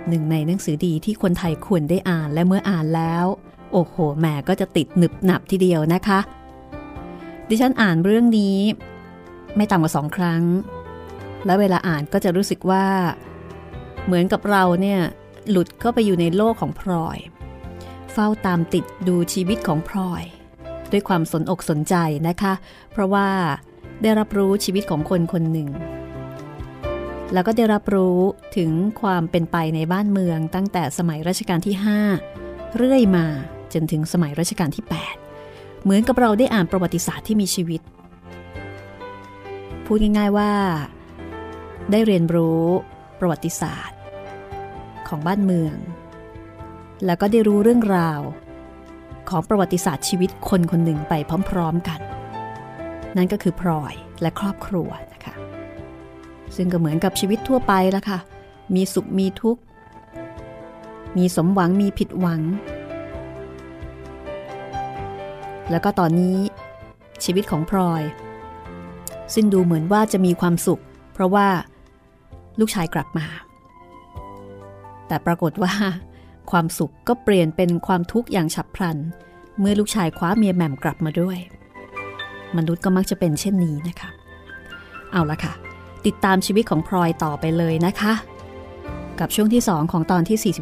[0.10, 3.26] หนึ่งในหนังสือดีที่คนไทยควรได้อ่านและเมื่ออ่านแล้ว
[3.72, 6.20] โอ้โหแหมก็จะติดหนึบหนับทีเดียวนะคะ
[7.50, 8.58] ดิฉันอ่านเรื่องนี้
[9.56, 10.44] ไม่ต่ำกว่าสองครั้ง
[11.46, 12.86] และเวลาอ่านก็จะรู้สึกว่า
[14.06, 15.00] เหมือนกับเราเนี่ย
[15.50, 17.18] หลุดเข้าไปอยู่ในโลกของพลอย
[18.14, 20.24] เฝ้าตามติดดูชีวิตของพลอย
[20.92, 21.96] ด้วยความสนอกสนใจ
[22.28, 22.54] นะคะ
[22.92, 23.28] เพราะว่า
[24.02, 25.70] ได้รับรู้ชีวิตของคนคนหนึ่ง
[27.34, 28.20] แล้วก็ได้รับรู้
[28.58, 31.76] ถึงความเป็นไปในบ้านเมืองตั้งแต่สมัยรัชกาลที่
[32.26, 33.28] 5 เรื่อยมา
[33.74, 34.86] จนถึงสมัยรัชกาลที่
[35.34, 37.82] 8 เหมือนกับเราได้อ่านประวัติศาสตร์ที่มีชีวิต
[39.86, 40.52] พูดง่ายๆว่า
[41.92, 42.64] ได้เรียนรู้
[43.20, 44.00] ประวัติศาสตร์
[45.08, 45.76] ของบ้านเมือง
[47.06, 48.22] แล้วก็ได้รู้เรื่องราว
[49.30, 51.14] ของประวัติศาสตร์ชีวิตคนคนหนึ่งไป
[51.50, 52.00] พร้อมๆกัน
[53.18, 55.36] นั่นก็คือพลอยและครอบครัวนะคะ
[56.56, 58.20] ซึ่งก็เหมือนกับชีวิตทั่วไปแล้วค่ะ
[58.76, 59.62] มีสุขมีทุกข์
[61.18, 62.42] มีสมหวังมีผิดหวัง
[65.72, 66.38] แล้วก็ตอนนี้
[67.24, 68.04] ชีวิตของพลอย
[69.34, 70.82] ซึ่งดูเหมือนว่าจะมีความสุข
[71.14, 71.48] เพราะว่า
[72.60, 73.28] ลูกชายกลับมา
[75.08, 75.74] แต่ปรากฏว่า
[76.52, 78.98] ความสุขก็เปลี่ยนเป็นความทุกข์อย่างฉับพลัน
[79.60, 81.38] เมื่อลูกชายคว้าเมียแหม่มกลับมาด้วย
[82.58, 84.10] มนุษย์ก็มักจะเป็นเช่นนี้นะคะ
[85.12, 85.54] เอาละค่ะ
[86.06, 88.14] ติดตามชีวิตของพลอยต่อไปเลยนะคะ
[89.20, 90.56] กับช่วงที่ 2 ของตอนที่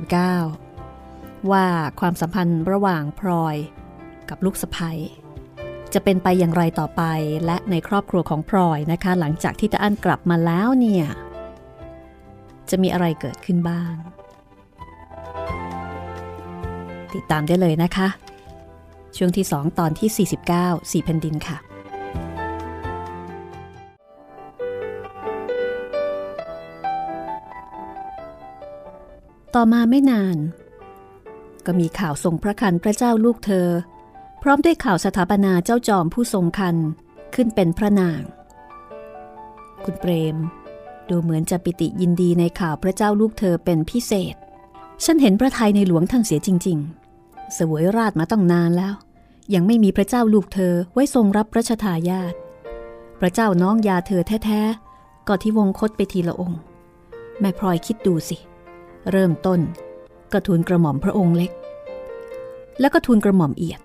[0.71, 1.65] 49 ว่า
[1.99, 3.55] ความสัมพันธ์ระหว่างพลอย
[4.29, 4.91] กับลูกสะใภ้
[5.93, 7.03] จะเป็นไปอย่างไรต่อไป
[7.45, 11.05] และในครอบครัวของพลอยนะคะ หลังจากที่ตาอั้นกลับมาแล้วเนี่ย
[12.69, 13.93] จะมีอะไรเกิดขึ้นบ้าง
[17.13, 18.07] ติดตามได้เลยนะคะ
[19.17, 21.57] ช่วงที่ 2 ตอนที่ 49สี่แผ่นดินค่ะ
[29.55, 30.37] ต่อมาไม่นาน
[31.65, 33.67] ก็มีข่าวส่งพระคันพระเจ้าลูกเธอ
[34.47, 36.75] ร้อมด้วยข่าวสถาปนาเจ้าจอมผู้ทรงคัน
[37.35, 38.21] ขึ้นเป็นพระนาง
[39.83, 40.37] คุณเปรม
[41.09, 44.35] ดูเหมือนจะปิติยินดีในข่าวพระเจ้าลูกเธอเป็นพิเศษ
[45.05, 46.77] ฉันเห็นพระไทยในหลวงท่านเสียจริง
[47.15, 48.93] ๆ เสวยราชมาต้องนานแล้ว
[49.53, 52.33] ยังไม่มีพระเจ้าลูกเธอไว้ทรงรับรัชทายาท
[53.19, 56.59] พระเจ้าน้องยาเธอแท้ๆก็ที่วงคตไปทีละองค์
[57.39, 58.37] แม่พลอยคิดดูสิ
[59.11, 59.59] เริ่มต้น
[60.31, 61.51] ก็ทูลกระหม่อมพระองค์เล็ก
[62.79, 63.81] แล้วก็ทูลกระหม่อมเอียด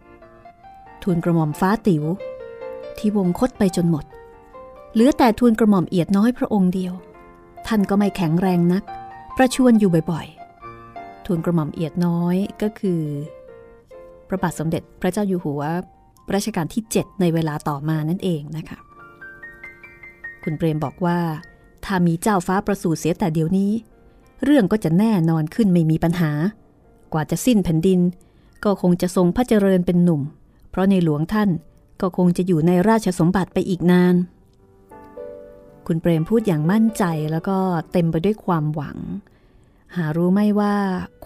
[1.02, 2.04] ทูลกระหม่อมฟ้าติว๋ว
[2.98, 4.04] ที่วงคตไปจนหมด
[4.94, 6.92] เหลือแต่ทูลกระหม่อมเอียดน้อยพระองค์เดียว
[7.66, 8.82] ท่านก็ไม่แข็งแรงนัก
[9.36, 13.02] ประชวนอยู่บ่อยๆ ทูลกระหม่อมเอียดน้อยก็คือ
[14.28, 15.62] พระบาทสมเด็จพระเจ้าอยู่หัว
[16.34, 18.78] รัชกาลที่ 7 ในเวลาต่อมานั่นเองนะคะ
[20.42, 21.18] คุณเปรมบอกว่า
[21.84, 23.72] ถ้ามีเจ้าฟ้าประสูติเสียแต่เดี๋ยวนี้
[24.44, 26.30] เรื่องก็จะแน่นอนขึ้นไม่มีปัญหา
[27.12, 28.00] กว่าจะสิ้นแผ่นดิน
[28.64, 30.22] ก็คงจะทรงพระเจริญเป็นหนุ่ม
[30.70, 31.50] เพราะในหลวงท่าน
[32.00, 34.14] ก็คงจะอยู่ในราชสมบัติไปอีกนาน
[35.86, 37.56] คุณเปรมพูดอย่างมั่นใจแล้วก็
[37.92, 38.98] เต็มไปด้วยความหวัง
[39.96, 40.74] หารู้ไม่ว่า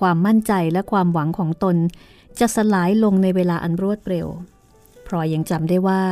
[0.00, 1.76] ความมั่นใจและความหวังของตน
[2.40, 4.26] จะสลายลงในเวลาอันรวดเร็ว
[5.07, 6.02] พรอยยังจำได้ว่า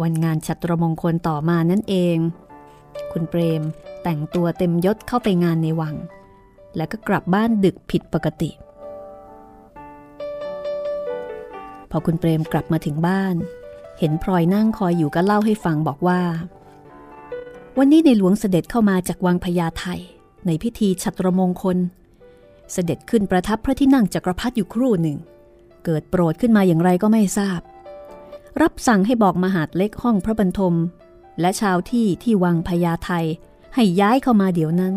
[0.00, 2.16] วันงานชัตรมงคลต่อมานั่นเอง
[3.12, 3.62] คุณเปรม
[4.02, 5.94] แต่งตัวเต็มยศเข้าไปงานในวัง
[6.76, 8.50] แล้วก็กลับบ้านดึกผิดปกติ
[11.90, 13.36] พอคุณเปรมกลับมาถึงบ้าน
[13.98, 16.20] เห็นพลอยนั่งคอยอยู่ก็เล่าให้ฟังบอกว่า
[17.78, 19.84] วันนี้ในหลวงเสด็จเข้ามาจากวังพญาไท
[20.46, 21.78] ในพิธีฉัตรมงคล
[22.72, 25.18] เสด็จขึ้นประทับพระที่นั่งจักรพรรดิอยู่ครู่หนึ่ง
[25.84, 27.60] เกิดโปรดขึ้นมาอย่างไรก็ไม่ทราบ
[28.62, 30.74] รับสั่งให้บอกมหาดเล็กห้องพระบรรทม
[31.40, 33.10] และชาวที่ที่วังพญาไท
[33.74, 34.94] ให้ย้ายเข้ามาเดี๋ยวนั้น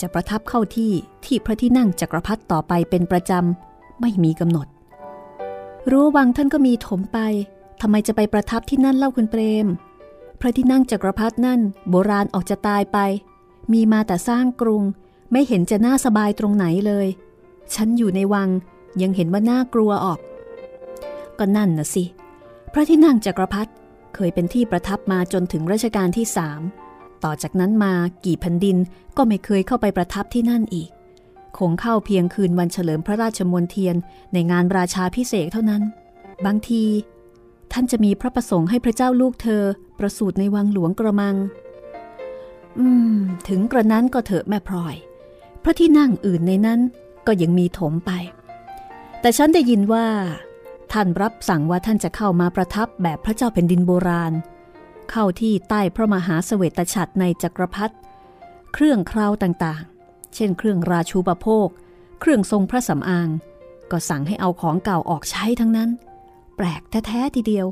[0.00, 0.92] จะประทับเข้าที่
[1.24, 3.71] ที่พระที่นั่งจักรพรรดิต่อไปเป็นประจำ
[4.02, 4.66] ไม่มีกำหนด
[5.90, 7.18] รู้วังท่านก็มีถมไป
[7.80, 9.66] ทำไมจะไปประทับที่นั่นเล่าคุณเปรม
[10.40, 11.60] พระที่นั่งจักรพรรดินั่น
[11.90, 12.98] โบราณออกจะตายไป
[13.72, 14.82] มีมาแต่สร้างกรุง
[15.32, 17.06] ไม่เห็นจะน่าสบายตรงไหนเลย
[17.74, 18.48] ฉันอยู่ในวัง
[19.02, 20.18] ยังเห็นว่าน่ากลัวออก
[21.38, 22.04] ก็นั่นนะสิ
[22.72, 23.72] พระที่นั่งจักรพรรดิ
[24.14, 26.60] เคยเป็นที่ประทับมาจนถึงรัชกาลที่สาม
[27.24, 27.92] ต่อจากนั้นมา
[28.24, 28.76] กี่แผ่นดิน
[29.16, 30.90] ก็ไม่เคยเข้าไปประทับที่นั่นอีก
[31.58, 33.96] คงเข้าเพียงคืนวันเฉลิมพระราชมนเทียน
[34.32, 35.82] ในงานราชาพิเศษเท่านั้น
[36.46, 36.82] บางที
[37.72, 39.62] ท่านจะมีพระประสงค์ให้พระเจ้าลูกเธอ
[39.98, 41.36] ประสูติในวังหลวงกระมัง
[42.78, 43.16] อืม
[43.48, 44.96] ถึงกระนั้นก็เถอะแม่พลอย
[45.62, 46.80] พระที่นั่งอื่นในนั้น
[47.26, 48.10] ก็ยังมีถมไป
[49.20, 50.06] แต่ฉันได้ยินว่า
[50.92, 54.32] ท่านรับสั่งว่าท่านจะเข้ามาประทับแบบพระเจ้าแผ่นดินโบราณ
[55.10, 57.94] เข้าที่ใต้พระมหาเสวตฉัตรในจักรพรรดิ
[58.72, 59.82] เครื่องคราวต่าง
[60.34, 61.68] เช่นเครื่องราชูปโภค
[62.20, 63.28] เครื่องทรงพระสำอาง
[63.90, 65.90] ก็สั่งให้เอาของเก่าออกใช้ทั้งนั้น
[66.56, 67.66] แปลกแท้ๆทีเดียว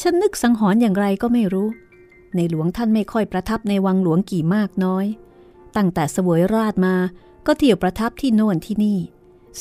[0.00, 1.68] ฉันนึกสังหรณ์อย่างไรก็ไม่รู้
[2.34, 5.06] ในหลวงท่านไม่ค่อยประทับในวังหลวงกี่มากน้อย
[5.76, 6.94] ตั้งแต่เสวยราชมา
[7.46, 8.98] ก็เที่ยวประทับที่โน่นที่นี่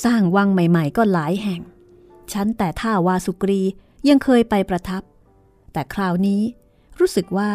[0.04, 1.62] สร้างวังใหม่ ๆ ก็หลายแห่ง
[2.34, 3.62] ฉันแต่ท่าวาสุกรี
[4.08, 5.04] ยังเคยไปประทับ
[5.74, 6.42] แต่คราวนี้
[7.00, 7.52] รู้สึกว่า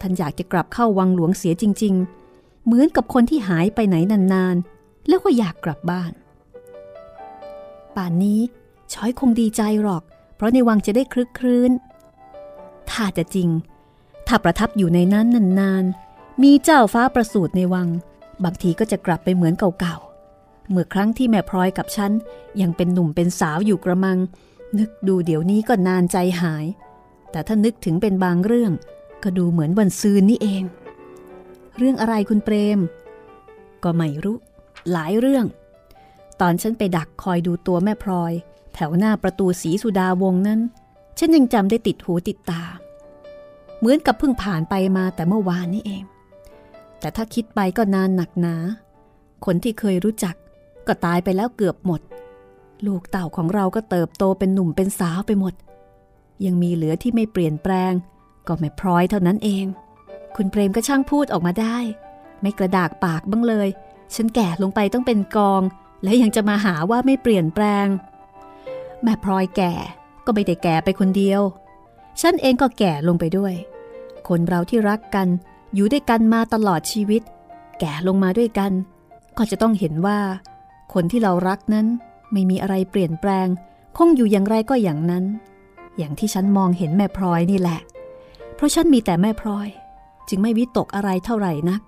[0.00, 2.27] ท่านอยากจะกลับเข้าวังหลวงเสียจริง ๆ
[2.64, 6.12] เหมือนกับคนที่หายไปไหนนานๆ แล้วก็อยากกลับบ้าน
[7.96, 8.40] ป่านนี้
[8.92, 10.02] ช้อยคงดีใจหรอก
[10.36, 11.72] เพราะในวังจะได้คลึกครื้น
[12.90, 13.48] ถ้าจะจริง
[14.26, 15.26] ถ้าประทับอยู่ในนั้น
[15.60, 17.88] นานๆ มีเจ้าฟ้าประสูติในวัง
[18.44, 22.12] บางทีก็จะกลับไปเหมือนเก่าๆ เมื่อครั้งที่แม่พลอยกับฉัน
[22.60, 24.18] ยังเป็นหนุ่มเป็นสาวอยู่กระมัง
[24.78, 26.66] นึกดูเดี๋ยวนี้ก็นานใจหาย
[27.30, 28.72] แต่ถ้านึกถึงเป็นบางเรื่อง
[29.22, 30.62] ก็ดูเหมือนวันซืนนี่เอง
[31.78, 32.78] เรื่องอะไรคุณเปรม
[33.84, 34.38] ก็ไม่รู้
[34.92, 35.46] หลายเรื่อง
[36.40, 38.32] ตอนฉันไปดักคอยดูตัวแม่พลอย
[38.74, 40.60] แถวหน้าประตูสีสุดาวงนั้น
[41.18, 42.62] ฉันยังจำได้ติดหูติดตา
[43.78, 46.04] เหมือนกับเพิ่งผ่านไปมาแต่เมื่อวานนี้เอง
[47.00, 48.56] แต่ถ้าคิดไปก็นานหนักหนา
[49.44, 50.34] คนที่เคยรู้จัก
[50.86, 52.00] ก็ตายไปแล้วเกือบหมด
[52.86, 55.54] ลูกเต่าของเราก็เติบโตเป็นหนุ่มเป็นสาวไปหมด
[56.44, 57.92] ยังมีเหลือที่ไม่เปลี่ยนแปลง
[58.46, 59.66] ก็แม่พลอยเท่านั้นเอง
[60.36, 61.76] คุณเปรมก็ช่างพูดออกมาได้
[62.40, 63.68] ไม่กระดากปากบ้างเลย
[64.14, 65.62] ฉันแก่ลงไปต้องเป็นกอง
[66.02, 67.86] และยังจะมาหาว่าไม่เปลี่ยนแปลง
[69.02, 69.72] แม่พลอยแก่
[70.24, 71.42] ก็ไม่ได้แก่ไปคนเดียว
[72.20, 73.54] ฉันเองก็แก่ลงไปด้วย
[74.28, 75.28] คนเราที่รักกัน
[75.74, 77.22] อยู่ด้วยกันมาตลอดชีวิต
[77.80, 78.72] แก่ลงมาด้วยกัน
[79.36, 80.18] ก็จะต้องเห็นว่า
[80.94, 81.86] คนที่เรารักนั้น
[82.32, 83.46] ไม่มีอะไรเปลี่ยนแปลง
[83.96, 85.24] คงอยู่อย่างไรก็อย่างนั้น
[85.96, 87.80] อย่างที่ฉันมองเห็นแม่พลอยนี่แหละ
[88.54, 89.68] เพราะฉันมีแต่แม่พลอย
[90.28, 91.80] จึงไม่วิตกอะไรเท่าไหร่นัก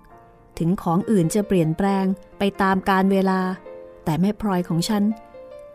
[0.59, 2.05] ถึงของอื่นจะเปลี่ยนแปลง
[2.39, 3.39] ไปตามการเวลา
[4.03, 5.03] แต่แม่พลอยของฉัน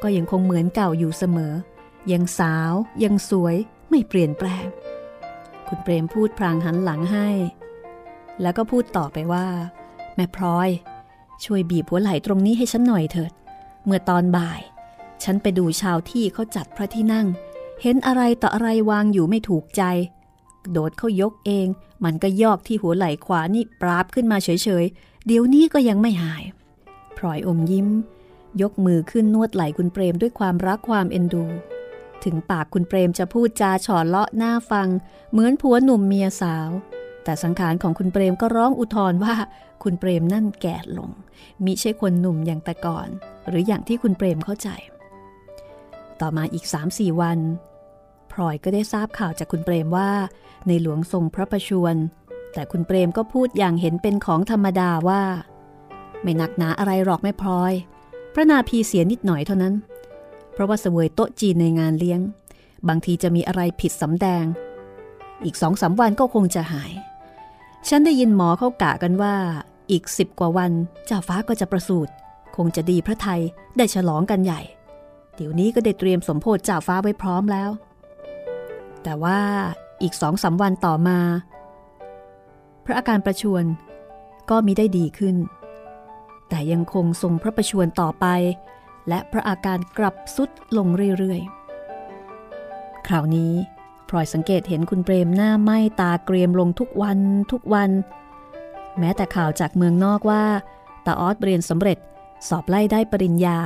[0.03, 1.55] ก็ยังคงเหมือนเก่าอยู่เสมอ
[2.13, 2.73] ยังสาว
[3.05, 3.57] ยังสวย
[3.91, 4.67] ไม่เปลี่ยนแปลง
[5.69, 7.29] คุณเปรมพูดพลางหันหลังให้
[8.43, 9.47] แล้วก็พูดต่อไปว่า
[10.15, 10.69] แม่พลอย
[11.45, 13.33] ช่วยบีบหัวไหล่ตรงนี้ให้ฉันหน่อยเถิด
[13.85, 14.61] เมื่อตอนบ่าย
[15.25, 17.27] ฉันไปดูชาวที่เขาจัดพระที่นั่ง
[17.83, 19.83] เห็นอะไรต่ออะไรวางอยู่ไม่ถูกใจ
[20.73, 21.67] โดดเข้ายกเอง
[22.05, 24.49] มันก็ยอกที่หัวไหล่ขวานี่ปราบขึ้นมาเฉ
[24.83, 26.45] ยๆ เดี๋ยวนี้ก็ยังไม่หาย
[27.17, 27.89] พลอยอมยิ้ม
[28.63, 31.45] ยกมือขึ้นนวดไหล่คุณเปรมด้วยความรักความเอ็นดู
[32.25, 34.89] ถึงปากคุณเปรมจะพูดจาฉอเลาะหน้าฟัง
[35.33, 36.71] เหมือนผัวหนุ่มเมียสาว
[37.25, 39.35] แต่สังขารของคุณเปรมก็ร้องอุทธรว่า
[39.83, 41.11] คุณเปรมนั่นแก่ลง
[41.65, 43.09] มิใช่คนหนุ่มอย่างแต่ก่อน
[43.49, 44.69] หรืออย่างที่คุณเปรมเข้าใจ
[46.21, 47.39] ต่อมาอีก3-4วัน
[48.41, 50.11] ลอยก็ได้ทราบข่าวจากคุณเปรมว่า
[50.67, 51.97] ในหลวงทรงพระประชวร
[52.53, 55.23] แต่คุณเปรมก็พูดอย่างเห็นเป็นของธรรมดาว่า
[56.23, 57.73] ไม่หนักหนาอะไรหรอกไม่พลอย
[58.35, 59.75] พระนาพีเสียนิดหน่อยเท่านั้น
[60.53, 62.21] เพราะว่าเสวยโต๊ะจีนในงานเลี้ยง
[62.89, 64.45] บางทีจะมีอะไรผิดสำแดง
[65.45, 66.93] อีกสองสาวันก็คงจะหาย
[67.89, 69.35] ฉันได้ยินหมอเขากะกันว่า
[69.91, 70.73] อีกสิบกว่าวัน
[71.07, 72.13] เจ้าฟ้าก็จะประสูติ
[72.57, 73.41] คงจะดีพระไทย
[73.77, 74.61] ได้ฉลองกันใหญ่
[75.37, 77.71] เดี๋ยวนี้ก็ได้เตรียมสมโพธิเจ้าฟ้าไว้พร้อมแล้ว
[79.09, 79.41] แต่ว่า
[80.03, 81.19] อีกสองสาวันต่อมา
[82.85, 83.65] พระอาการประชวร
[84.51, 85.37] ก็มิได้ดีขึ้น
[86.49, 88.27] แต่ยังคงทรงพระประชวรต่อไป
[89.09, 90.87] และพระอาการกลับสุดลง
[91.19, 93.53] เรื่อยๆ คราวนี้
[94.09, 97.19] พลอยสังเกตเห็นคุณเปรมหน้าไหม้ตาเกรียมลงทุกวัน
[97.53, 97.91] ทุกวัน
[98.99, 100.45] แม้แต่ข่าวจากเมืองนอกว่า
[101.07, 101.99] ตาออสเรียนสำเร็จ
[102.49, 103.59] สอบไล่ได้ปริญญา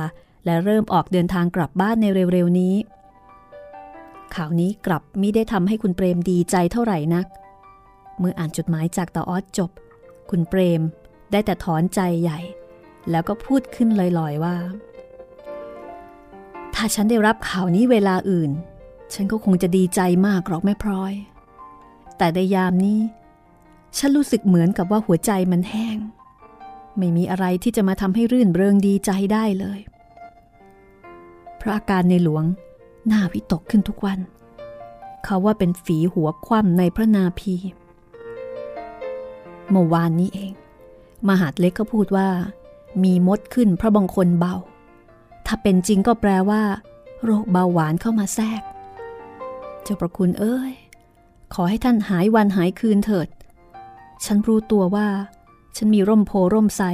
[0.45, 2.75] และเริ่มออกเดินทางกลับบ้านในเร็วๆนี้
[4.35, 7.25] ข่าวนี้กลับไมิได้ทำให้คุณเปรมดีใจเท่าไหร่นัก
[8.19, 9.71] เมื่ออ่านจดหมายจากตาออสจบ
[10.29, 10.81] คุณเปรม
[11.31, 12.39] ได้แต่ถอนใจใหญ่
[13.11, 13.89] แล้วก็พูดขึ้น
[14.19, 14.55] ลอยๆว่า
[16.73, 18.51] ถ้าฉันได้รับข่าวนี้เวลาอื่น
[19.13, 21.13] ฉันก็คงจะดีใจมากหรอกแม่พลอย
[22.17, 22.99] แต่ในยามนี้
[23.97, 25.97] ฉันรู้สึกเหมือนกับว่าหัวใจมันแห้ง
[26.97, 29.79] ไม่มีอะไรที่จะมาทำให้รื่นเริงดีใจได้เลย
[31.61, 32.43] พระอาการในหลวง
[33.07, 34.19] หน้าวิตกขึ้นทุกวัน
[35.23, 37.53] เขาว่าเป็นฝีหัวคว่ำในพระนาพี
[39.69, 40.53] เมื่อวานนี้เอง
[41.27, 42.29] มหาดเล็กก็พูดว่า
[43.03, 44.55] มีมดขึ้นพระบางคนเบา
[45.45, 46.63] ถ้าเป็นจริงก็แปลว่า
[47.23, 48.61] โรคเบาหวานเข้ามาแทรก
[49.83, 50.73] เจ้าประคุณเอ้ย
[51.53, 53.27] ขอให้ท่านหายวันหายคืนเถิด
[54.25, 55.07] ฉันรู้ตัวว่า
[55.75, 56.87] ฉันมีร่มโพร่มไทร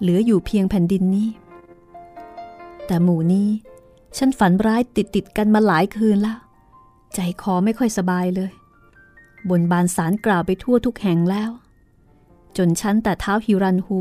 [0.00, 1.28] เหลืออยู่เพียงแผ่นดินนี้
[2.86, 3.48] แต่หมู่นี้
[4.16, 6.38] ฉันฝันร้ายติดติดกันมาหลายคืนแล้ว
[7.14, 8.52] ใจคอไม่ค่อยสบายเลย
[9.48, 11.50] บนบานสารกล่าวไปทั่วทุกแห่งแล้ว
[12.56, 14.00] จนฉันแต่เท้าฮิรันฮู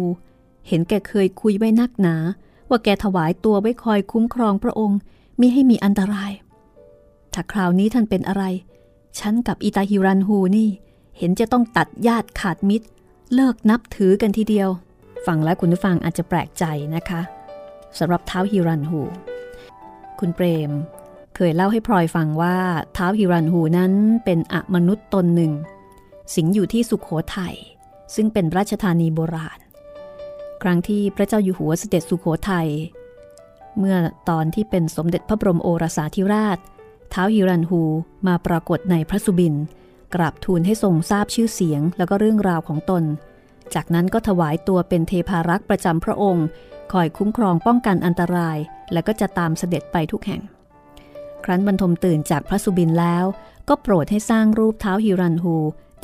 [0.67, 2.15] เห็นแกเคยคุยไว้นักหนา
[2.69, 4.99] ว่าแกถวายตัวไว้คอยคุ้มครองพระองค์
[5.39, 6.31] มิให้มีอันตราย
[7.33, 8.43] ถ้าคราวนี้ท่านเป็นอะไร
[9.19, 10.69] ฉันกับอิตาฮิรันฮูนี่
[11.17, 12.87] เห็นจะต้องตัดญาติขาดมิตร
[13.33, 14.69] เลิกนับถือกันทีเดียว
[15.25, 16.63] ฟังแล้วคุณผู้ฟังอาจจะแปลกใจ
[16.95, 17.21] นะคะ
[17.97, 19.01] สำหรับเท้าฮิรันฮู
[20.19, 20.71] คุณเปรม
[21.35, 22.57] เคยเล่าให้พลอยฟังว่า
[22.97, 23.93] ท้าวฮิรันฮูนั้น
[24.25, 25.51] เป็นอมนุษย์ตนหนึ่ง
[26.35, 27.55] สิงอยู่ที่สุขโขทยัย
[28.15, 29.59] ซึ่งเป็นราชธานีโบราณ
[30.61, 32.69] ครั้งที่พระเจ้าอยู่หัวเสด็จสุขโขทยัย
[33.77, 33.97] เมื่อ
[34.29, 36.57] ตอนที่เป็นสมเด็จพระบรมโอรสาธิราช
[37.13, 37.81] ท้าวฮิรันฮู
[38.27, 39.55] มาปรากฏในพระสุบิน
[40.15, 43.03] กราบทูลให้ทรงทราบชื่อเสียงแล้วก็เรื่องราวของตน
[43.73, 46.45] จากนั้นก็ถวายตัวเป็นเทพารักษ์ประจำพระองค์
[46.93, 48.57] คอยคุ้มครองป้องกันอันตราย
[48.93, 50.41] และก็จะตามเสด็จไปทุกแห่ง
[51.45, 53.25] ครั้นบรรทมตื่นจากพระสุบินแล้ว
[53.69, 55.55] ก็โปรดให้สร้างรูปเท้าฮิรันฮู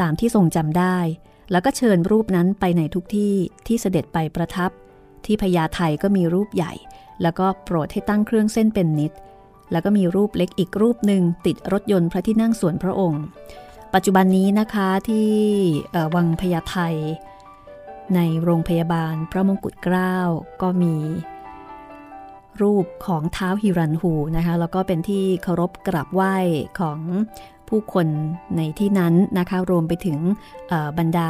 [0.02, 0.98] ตามที่ทรงจำได้
[1.52, 3.36] แล้วก็เชิญรูปนั้นไปในทุกที่
[3.68, 4.72] ที่เสด็จไปประทับ
[5.26, 6.74] ที่พญาไทก็มีรูปใหญ่
[7.22, 9.12] แล้วก็โปรดให้ตั้งเครื่องเส้นเป็นนิด
[9.72, 13.24] แล้วก็มีรูปเล็กอีกรูปหนึ่งติดรถยนต์พระที่นั่งส่วนพระองค์
[13.94, 15.30] ปัจจุบันนี้นะคะที่
[16.16, 16.78] วังพญาไท
[18.16, 20.16] ในโรงพยาบาลพระมงกุฎเกล้า
[20.62, 20.96] ก็มี
[22.62, 26.36] รูปของเท้าฮิรันหูนะคะแล้วก็เป็นที่เคารพกราบไหว้
[26.80, 27.00] ของ
[27.70, 28.08] ผู้คน
[28.58, 30.18] ในที่นั้นนะคะรวมไปถึง
[30.98, 31.30] บรรดา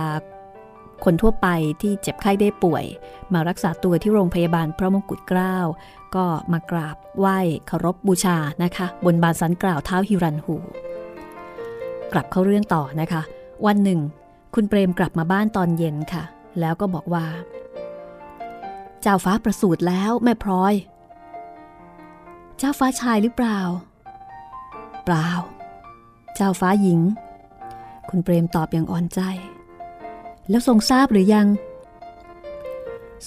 [1.05, 1.47] คนทั่วไป
[1.81, 2.85] ที่เจ็บไข้ได้ป่วย
[3.33, 5.55] มารักษาตัวที่โรงพยาบาลพระมงกุฎเกล้า
[6.15, 10.55] ก็มากราบไหว้เคารพบบูชานะคะ บนบานสันกล่าวเท้าฮิรันหู
[12.13, 13.21] กลับเข้าเรื่องต่อนะคะ
[13.65, 13.99] วันหนึ่ง
[14.55, 16.23] คุณเปรมกลับมาบ้านตอนเย็นค่ะ
[16.59, 17.25] แล้วก็บอกว่า
[19.01, 20.73] เจ้าฟ้าประสูติแล้วแม่พลอย
[22.57, 23.59] เจ้าฟ้าชายหรือเปล่า
[25.05, 25.29] เปล่า
[26.35, 26.99] เจ้าฟ้าหญิง
[28.09, 29.21] คุณเปรมตอบอย่างอ่อนใจ
[30.49, 31.47] แล้วทรงทราบหรือยัง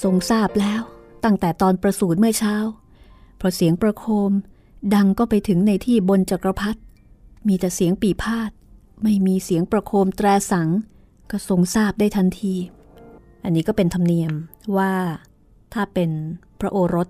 [0.02, 0.82] ทรงทราบแล้ว
[1.24, 2.56] ตั้งแต่ตอนประสูติเมื่อเช้า
[3.36, 4.32] เพราะเสียงประโคม
[4.94, 6.80] ดังก็ไปถึงในที่บนจักรพรรดิ
[7.48, 8.50] มีแต่เสียงปีพาด
[9.02, 10.68] ไม่มีเสียงประโคมแตรสัง
[11.30, 12.54] ก็ทรงทราบได้ทันที
[13.46, 14.32] อันนี้ก็เป็นธรรมเนียม
[14.76, 14.92] ว่า
[15.74, 16.10] ถ้าเป็น
[16.60, 17.08] พระโอรส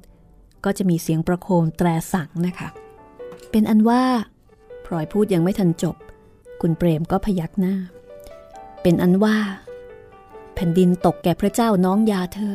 [0.65, 2.69] ก็จะมีเสียงประโคมแตรสังนะคะ
[3.51, 4.03] เป็นอันว่า
[4.85, 5.97] พลอยพูดยังไม่ทันจบ
[6.61, 7.75] คุณเปรมก็พยักหน้า
[8.83, 9.37] เป็นอันว่า
[10.55, 12.55] แผ่นดินตกแก่พระเจ้าน้องยาเธอ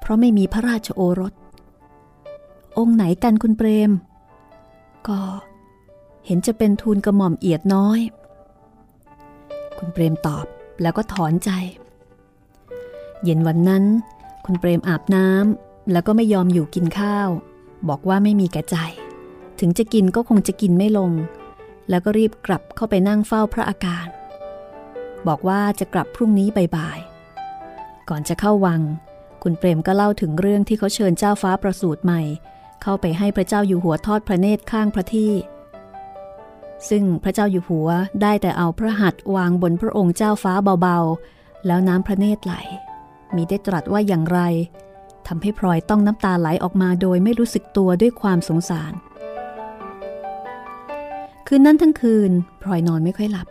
[0.00, 1.34] เพราะไม่มีพระราชโอรส
[2.78, 3.90] องค์ไหนกันคุณเปรม
[5.08, 5.18] ก็
[6.26, 8.00] เห็นจะเป็นทูลกระหม่อมเอียดน้อย
[9.78, 10.46] คุณเปรมตอบ
[10.82, 11.50] แล้วก็ถอนใจ
[13.24, 13.84] เย็นวันนั้น
[14.44, 17.28] คุณเปรมอาบน้ำแล้วก็ไม่ยอมอยู่กินข้าว
[17.88, 18.76] บอกว่าไม่มีแก่ใจ
[19.60, 21.12] ถึงจะกินก็คงจะกินไม่ลง
[21.90, 24.06] แล้วก็รีบกลับเข้าไปนั่งเฝ้าพระอาการ
[25.26, 28.80] บอกว่าจะกลับพรุ่งนี้บ่ายๆก่อนจะเข้าวัง
[29.42, 32.22] คุณเปรมก็เล่าถึงเรื่องที่เขาเชิญเจ้าฟ้าประสูติใหม่
[32.82, 35.32] เข้าไปให้พระเจ้าอยู่หัวทอดพระเนตรข้างพระที่
[36.88, 37.88] ซึ่งพระเจ้าอยู่หัว
[38.22, 42.54] ได้แต่เอาพระหัตถ์วางบนพระองค์เจ้าฟ้าเบาๆ แล้วน้ำพระเนตรไหล
[43.36, 44.40] มีได้ตรัสว่าอย่างไร
[45.26, 48.92] ทำให้พลอยต้องน้ำตาไหลออกมาโดยไม่รู้สึกตัวด้วยความสงสาร
[51.46, 52.30] คืนนั้นทั้งคืน
[52.62, 53.48] พลอยนอนไม่ค่อยหลับ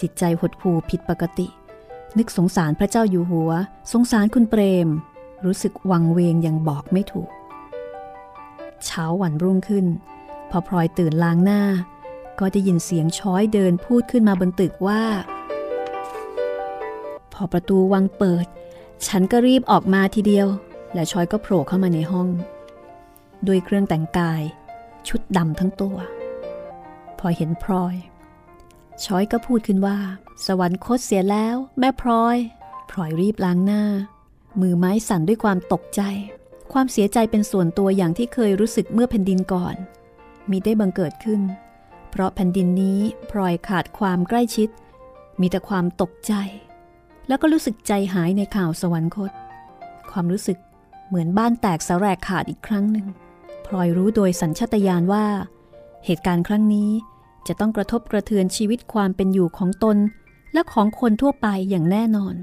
[0.00, 1.46] จิตใจหดหู่ผิดปกติ
[2.18, 3.50] นึกสงสารพระเจ้าอยู่หัว
[3.92, 4.88] สงสารคุณเปรม
[5.44, 7.30] รู้สึกวังเวงยังบอกไม่ถูก
[8.84, 9.86] เช้าวันรุ่งขึ้น
[10.50, 11.62] พอพลอยตื่นล้างหน้า
[12.38, 15.02] ก็ได้ยินเสียงช้อยเดินพูดขึ้นมาบนตึกว่า
[17.32, 18.46] พอประตูวังเปิด
[19.06, 20.48] ฉันก็รีบออกมาทีเดียว
[20.94, 22.28] และชอยก็โผล่เข้ามาในห้อง
[23.46, 24.42] ด้วยเครื่องแต่งกาย
[25.08, 25.96] ชุดดำทั้งตัว
[27.18, 27.94] พอเห็นพลอย
[29.04, 29.98] ชอยก็พูดขึ้นว่า
[30.46, 32.36] สวรรคตเสียแล้ว แม่พลอย
[32.90, 33.84] พลอยรีบล้างหน้า
[34.60, 36.02] มือไม้สั่นด้วยความตกใจ
[36.72, 39.74] ความเสียใจเป็นส่วนตัวอย่างที่เคยรู้สึกเมื่อแผ่นดินก่อน
[40.50, 41.40] มีได้บังเกิดขึ้น
[42.10, 44.68] เพราะแผ่นดินนี้พลอยขาดความใกล้ชิด
[45.40, 46.32] มีแต่ความตกใจ
[47.28, 49.30] แล้วก็รู้สึกใจหายในข่าวสวรรคต
[50.10, 50.58] ความรู้สึก
[51.08, 53.06] เหมือนบ้านแตกสลายขาดอีกครั้งหนึ่ง
[53.66, 55.26] พลอยรู้โดยสัญชตาตญาณว่า
[56.04, 56.90] เหตุการณ์ครั้งนี้
[57.46, 59.96] จะต้องกระทบกระเทือนชีวิตความเป็นอยู่ของตน
[60.52, 62.34] และของคนทั่วไปอย่างแน่นอน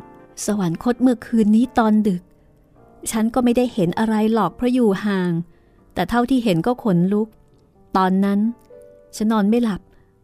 [0.45, 2.21] สวรรคตเมื่อคืนนี้ตอนดึก
[3.11, 5.31] ฉันก็ไม่ได้เห็นอะไรหรอกเพราะอยู่ห่าง
[5.93, 7.27] แต่เท่าที่เห็นก็ขนลุก
[7.97, 8.39] ตอนนั้น
[9.15, 9.81] ฉันนอนไม่หลับ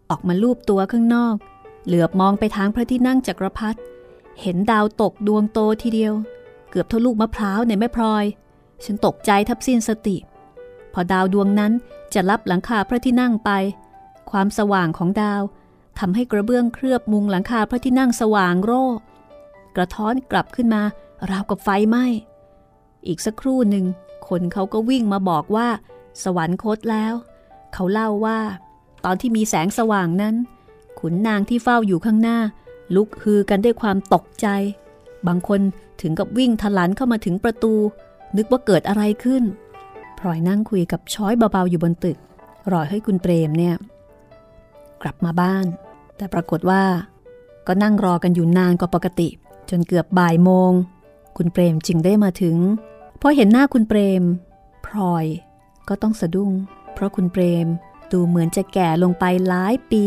[0.09, 1.35] ออกมาลูบตัวข้างนอก
[1.85, 3.79] เหลือบมองไปทางพระที่นั่งจักรพรรดิ
[4.41, 6.13] เห็นดาวตกดวงโตทีเดียว
[6.69, 8.25] เกือบเท่าลูกมะพร้าวในแม่พลอย
[8.85, 10.17] ฉันตกใจทับสิ้นสติ
[10.93, 11.73] พอดาวดวงนั้น
[12.13, 13.51] จะรับหลังคาพระที่นั่งไป
[14.31, 15.41] ความสว่างของดาว
[15.99, 18.85] ทำให้กระเบื้องเคลือบมุงหลังคาพระที่นั่งสว่างโร่
[19.75, 20.81] กระท้อนกลับขึ้นมา
[21.31, 22.05] ราวกับไฟไหม้
[23.07, 23.85] อีกสักครู่หนึ่ง
[24.27, 25.67] คนเขาก็วิ่งมาบอกว่า
[26.23, 27.13] สวรรคตแล้ว
[27.73, 28.39] เขาเล่าว่า
[29.05, 30.35] ตอนที่มีแสงสว่างนั้น
[30.99, 32.39] ขุนนางที่เฝ้าอยู่ข้างหน้า
[32.95, 34.47] ลุกฮือกันด้วยความตกใจ
[35.27, 35.61] บางคน
[36.01, 37.73] ถึงกับวิ่งทะลันเข้ามาถึงประตู
[38.37, 39.43] นึกว่าเกิดอะไรขึ้น
[40.17, 42.17] พลอยนั่งคุยกับช้อยเบาๆอยู่บนตึก
[42.71, 43.75] รอให้คุณเปรมเนี่ย
[45.01, 45.65] กลับมาบ้าน
[46.17, 46.83] แต่ปรากฏว่า
[47.67, 49.29] ก็นั่งรอกันอยู่นานกว่าปกติ
[49.69, 50.71] จนเกือบบ่ายโมง
[51.37, 52.57] คุณเปรมจึงได้มาถึง
[53.21, 54.23] พอเห็นหน้าคุณเปรม
[54.85, 55.25] พลอย
[55.87, 56.51] ก็ต้องสะดุ้ง
[56.93, 57.67] เพราะคุณเปรม
[58.11, 60.03] ดูเหมือนจะแก่ลงไปหลายปี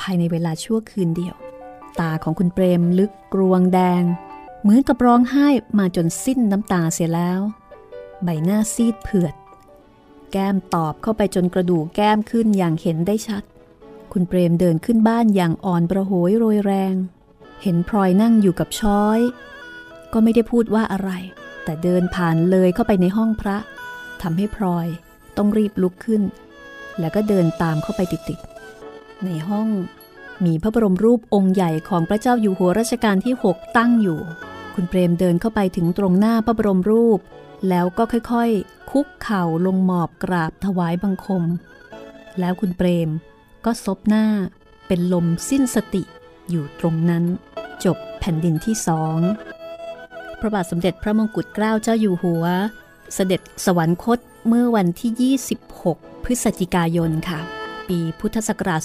[0.00, 1.34] ภายในเวลาชั่วคืนเดียว
[2.00, 4.02] ตาของคุณเปรมลึกกรวงแดง
[4.60, 5.48] เหมือนกับร้องไห้
[5.78, 7.40] มาจนสิ้นน้ำตาเสียแล้ว
[8.22, 9.34] ใบหน้าซีดเผือด
[10.32, 13.42] แก้มตอบเข้าไปจนกระดูกแก้มขึ้นอย่างเห็นได้ชัด
[14.12, 16.94] คุณเปรมเดินขึ้นบ้านอย่างอ่อนประโหยโรยแรง
[17.62, 19.20] เห็นพลอยนั่งอยู่กับช้อย
[20.12, 21.10] ก็ไม่ได้พูดว่าอะไร
[21.64, 23.56] แต่เดินผ่านเลยเข้าไปในห้องพระ
[24.22, 24.86] ทำให้พลอย
[25.36, 26.22] ต้องรีบลุกขึ้น
[27.00, 29.68] แล้วก็เดินตามเข้าไปติดๆในห้อง
[30.44, 34.20] มีพระบรมรูปองค์ใหญ่ของพระเจ้าอยู่หัวรัชกาลที่ 6 ตั้งอยู่
[34.74, 37.18] คุณเปรมเดินเข้าไปถึงตรงหน้าพระบรมรูป
[37.68, 41.44] แล้วก็ค่อยๆ คุกเข่าลงหมอบกราบถวายบังคม
[42.40, 43.10] แล้วคุณเปรม
[43.64, 44.26] ก็ซบหน้า
[44.86, 46.02] เป็นลมสิ้นสติ
[46.50, 47.24] อยู่ตรงนั้น
[47.84, 49.18] จบแผ่นดินที่สอง
[50.40, 52.44] พระบาทสมเด็จพระมงกุฎเกล้าเจ้าอยู่หัว
[53.14, 54.18] เสด็จสวรรคต
[54.48, 55.36] เมื่อวันที่
[55.86, 57.59] 26 พฤศจิกายนค่ะ
[57.90, 58.82] ปีพุทธศักราช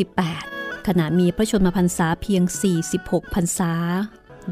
[0.00, 2.42] 2468 ขณะมีพระชนมพรรษาเพียง
[2.88, 3.72] 46 พรรษา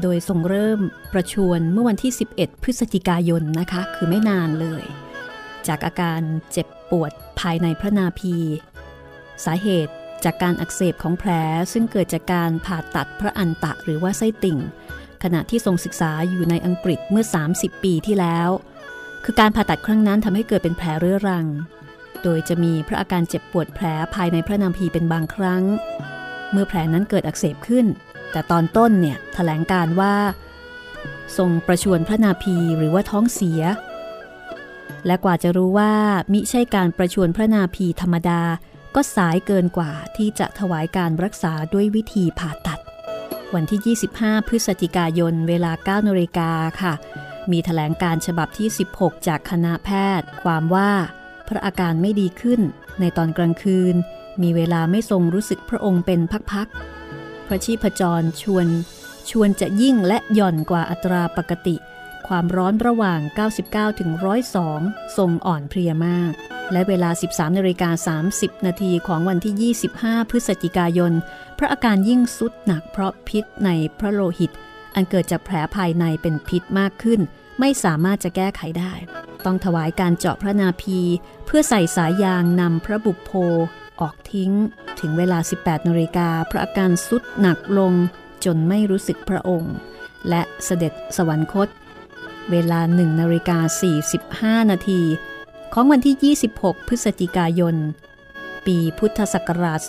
[0.01, 0.79] โดยทรงเริ่ม
[1.13, 4.83] ประชวรเมื่อวันที่ 11 พฤศจิกายนนะคะ คือไม่นานเลย
[5.67, 6.21] จากอาการ
[6.51, 8.35] เจ็บปวดภายในพระนาภี
[9.45, 9.93] สาเหตุ
[10.25, 11.31] จากการอักเสบของแผล
[11.73, 14.59] ซึ่งเกิดจากการผ่าตัดพระอันตะหรือว่าไส้ติ่ง
[15.23, 18.49] ขณะที่ทรงศึกษาอยู่ในอังกฤษเมื่อ 30 ปีที่แล้ว
[19.23, 21.47] คือการผ่าตัดครั้งนั้นทำให้เกิดเป็นแผลเรื้อรัง
[22.23, 25.63] โดยจะมีพระอาการเจ็บปวดแผลภายในพระนาภีเป็นบางครั้ง
[26.51, 27.85] เมื่อแผลนั้นเกิดอักเสบขึ้น
[28.31, 30.15] แต่ตอนต้นเนี่ยถแถลงการว่า
[31.37, 33.61] ทรงประชวรพระนาภีหรือว่าท้องเสีย
[35.05, 35.93] และกว่าจะรู้ว่า
[36.33, 38.41] มิใช่การประชวรพระนาภีธรรมดา
[38.95, 42.79] ก็สายเกินกว่าที่จะถวายการรักษาด้วยวิธีผ่าตัด
[43.53, 46.51] วันที่ 25 พฤศจิกายน เวลา9นาฬิกา
[46.81, 46.93] ค่ะ
[47.51, 48.67] มีถแถลงการฉบับที่
[48.97, 50.91] 16 จากคณะแพทย์ ความว่า
[51.47, 52.61] พระอาการไม่ดีขึ้น
[52.99, 53.95] ในตอนกลางคืน
[54.41, 56.19] มีเวลาไม่ทรงรู้สึกพระองค์เป็น
[56.51, 58.67] พักๆ พระชีพจรชวน
[59.29, 61.75] ชวนจะยิ่งและหย่อนกว่าอัตราปกติ
[62.27, 63.19] ความร้อนระหว่าง
[63.59, 64.11] 99ถึง
[64.63, 66.31] 102 ทรงอ่อนเพลียมาก
[66.71, 71.13] และเวลา 13นาฬิกา30 นาทีของวันที่ 25 พฤศจิกายน
[71.57, 73.69] พระอาการยิ่งสุดหนักเพราะพิษใน
[73.99, 74.51] พระโลหิต
[74.95, 77.21] อันเกิดจากแผลภายในเป็นพิษมากขึ้น
[77.65, 78.93] ไม่สามารถจะแก้ไขได้
[79.45, 80.99] ต้องถวายการเจาะพระนาภี
[81.45, 83.31] เพื่อใส่สายยางนำพระบุพโพ
[84.01, 84.51] ออกทิ้ง
[84.99, 87.93] ถึงเวลา 18นาฬิกาพระอาการสุดหนักลง
[88.45, 89.75] จนไม่รู้สึกพระองค์
[90.29, 91.67] และเสด็จสวรรคต
[92.51, 93.57] เวลา1นาฬิกา
[94.59, 95.01] 45 นาที
[95.73, 97.75] ของวันที่ 26 พฤศจิกายน
[98.65, 99.79] ปีพุทธศักราช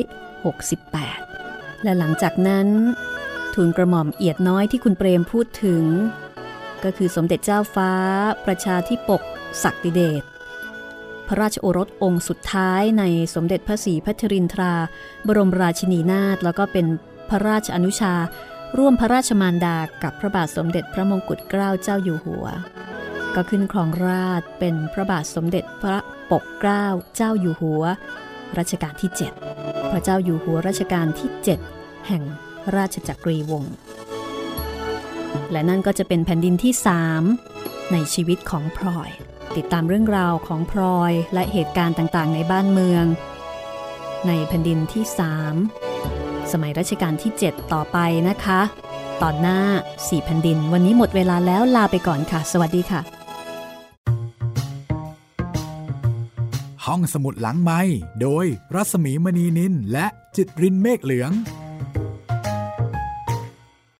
[0.00, 2.68] 2468 และหลังจากนั้น
[3.54, 5.84] ทูลกระหม่อมเอียดน้อยที่คุณเปรมพูดถึง
[6.84, 7.92] ก็คือสมเด็จเจ้าฟ้า
[8.46, 9.22] ประชาธิปก
[9.62, 10.22] ศักดิเดช
[11.28, 13.04] พระราชโอรสองค์สุดท้ายใน
[13.34, 14.74] สมเด็จพระศรีพัชรินทรา
[15.26, 16.86] บรมราชินีนาถแล้วก็เป็น
[17.30, 18.14] พระราชอนุชา
[18.78, 22.46] ร่วมพระราชมารดากับพระบาทสมเด็จพระมงกุฎเกล้าเจ้าอยู่หัว
[23.34, 25.98] ก็ขึ้นครองราชเป็นพระบาทสมเด็จพระ
[26.30, 27.82] ปกเกล้าเจ้าอยู่หัว
[28.58, 29.10] รัชกาลที่
[29.50, 31.30] 7 พระเจ้าอยู่หัวรัชกาลที่
[31.70, 32.22] 7 แห่ง
[32.76, 33.74] ราชจักรีวงศ์
[35.52, 36.72] และนั่นก็จะเป็นแผ่นดินที่
[37.32, 39.10] 3 ในชีวิตของพลอย
[39.56, 43.04] ติดตามเรื่องราวของพลอยและเหตุการณ์ต่างๆ ในบ้านเมือง
[44.26, 45.04] ในแผ่นดินที่
[45.78, 48.60] 3 สมัยรัชกาลที่ 7 ต่อไปนะคะ
[49.22, 49.60] ตอนหน้า
[49.94, 53.00] 4แผ่นดิน วันนี้หมดเวลาแล้วลาไปก่อนค่ะ สวัสดีค่ะ
[56.86, 57.80] ห้องสมุดหลังไม้
[58.22, 60.06] โดยรัสมีมณีนินและ
[60.36, 61.30] จิตรินเมฆเหลือง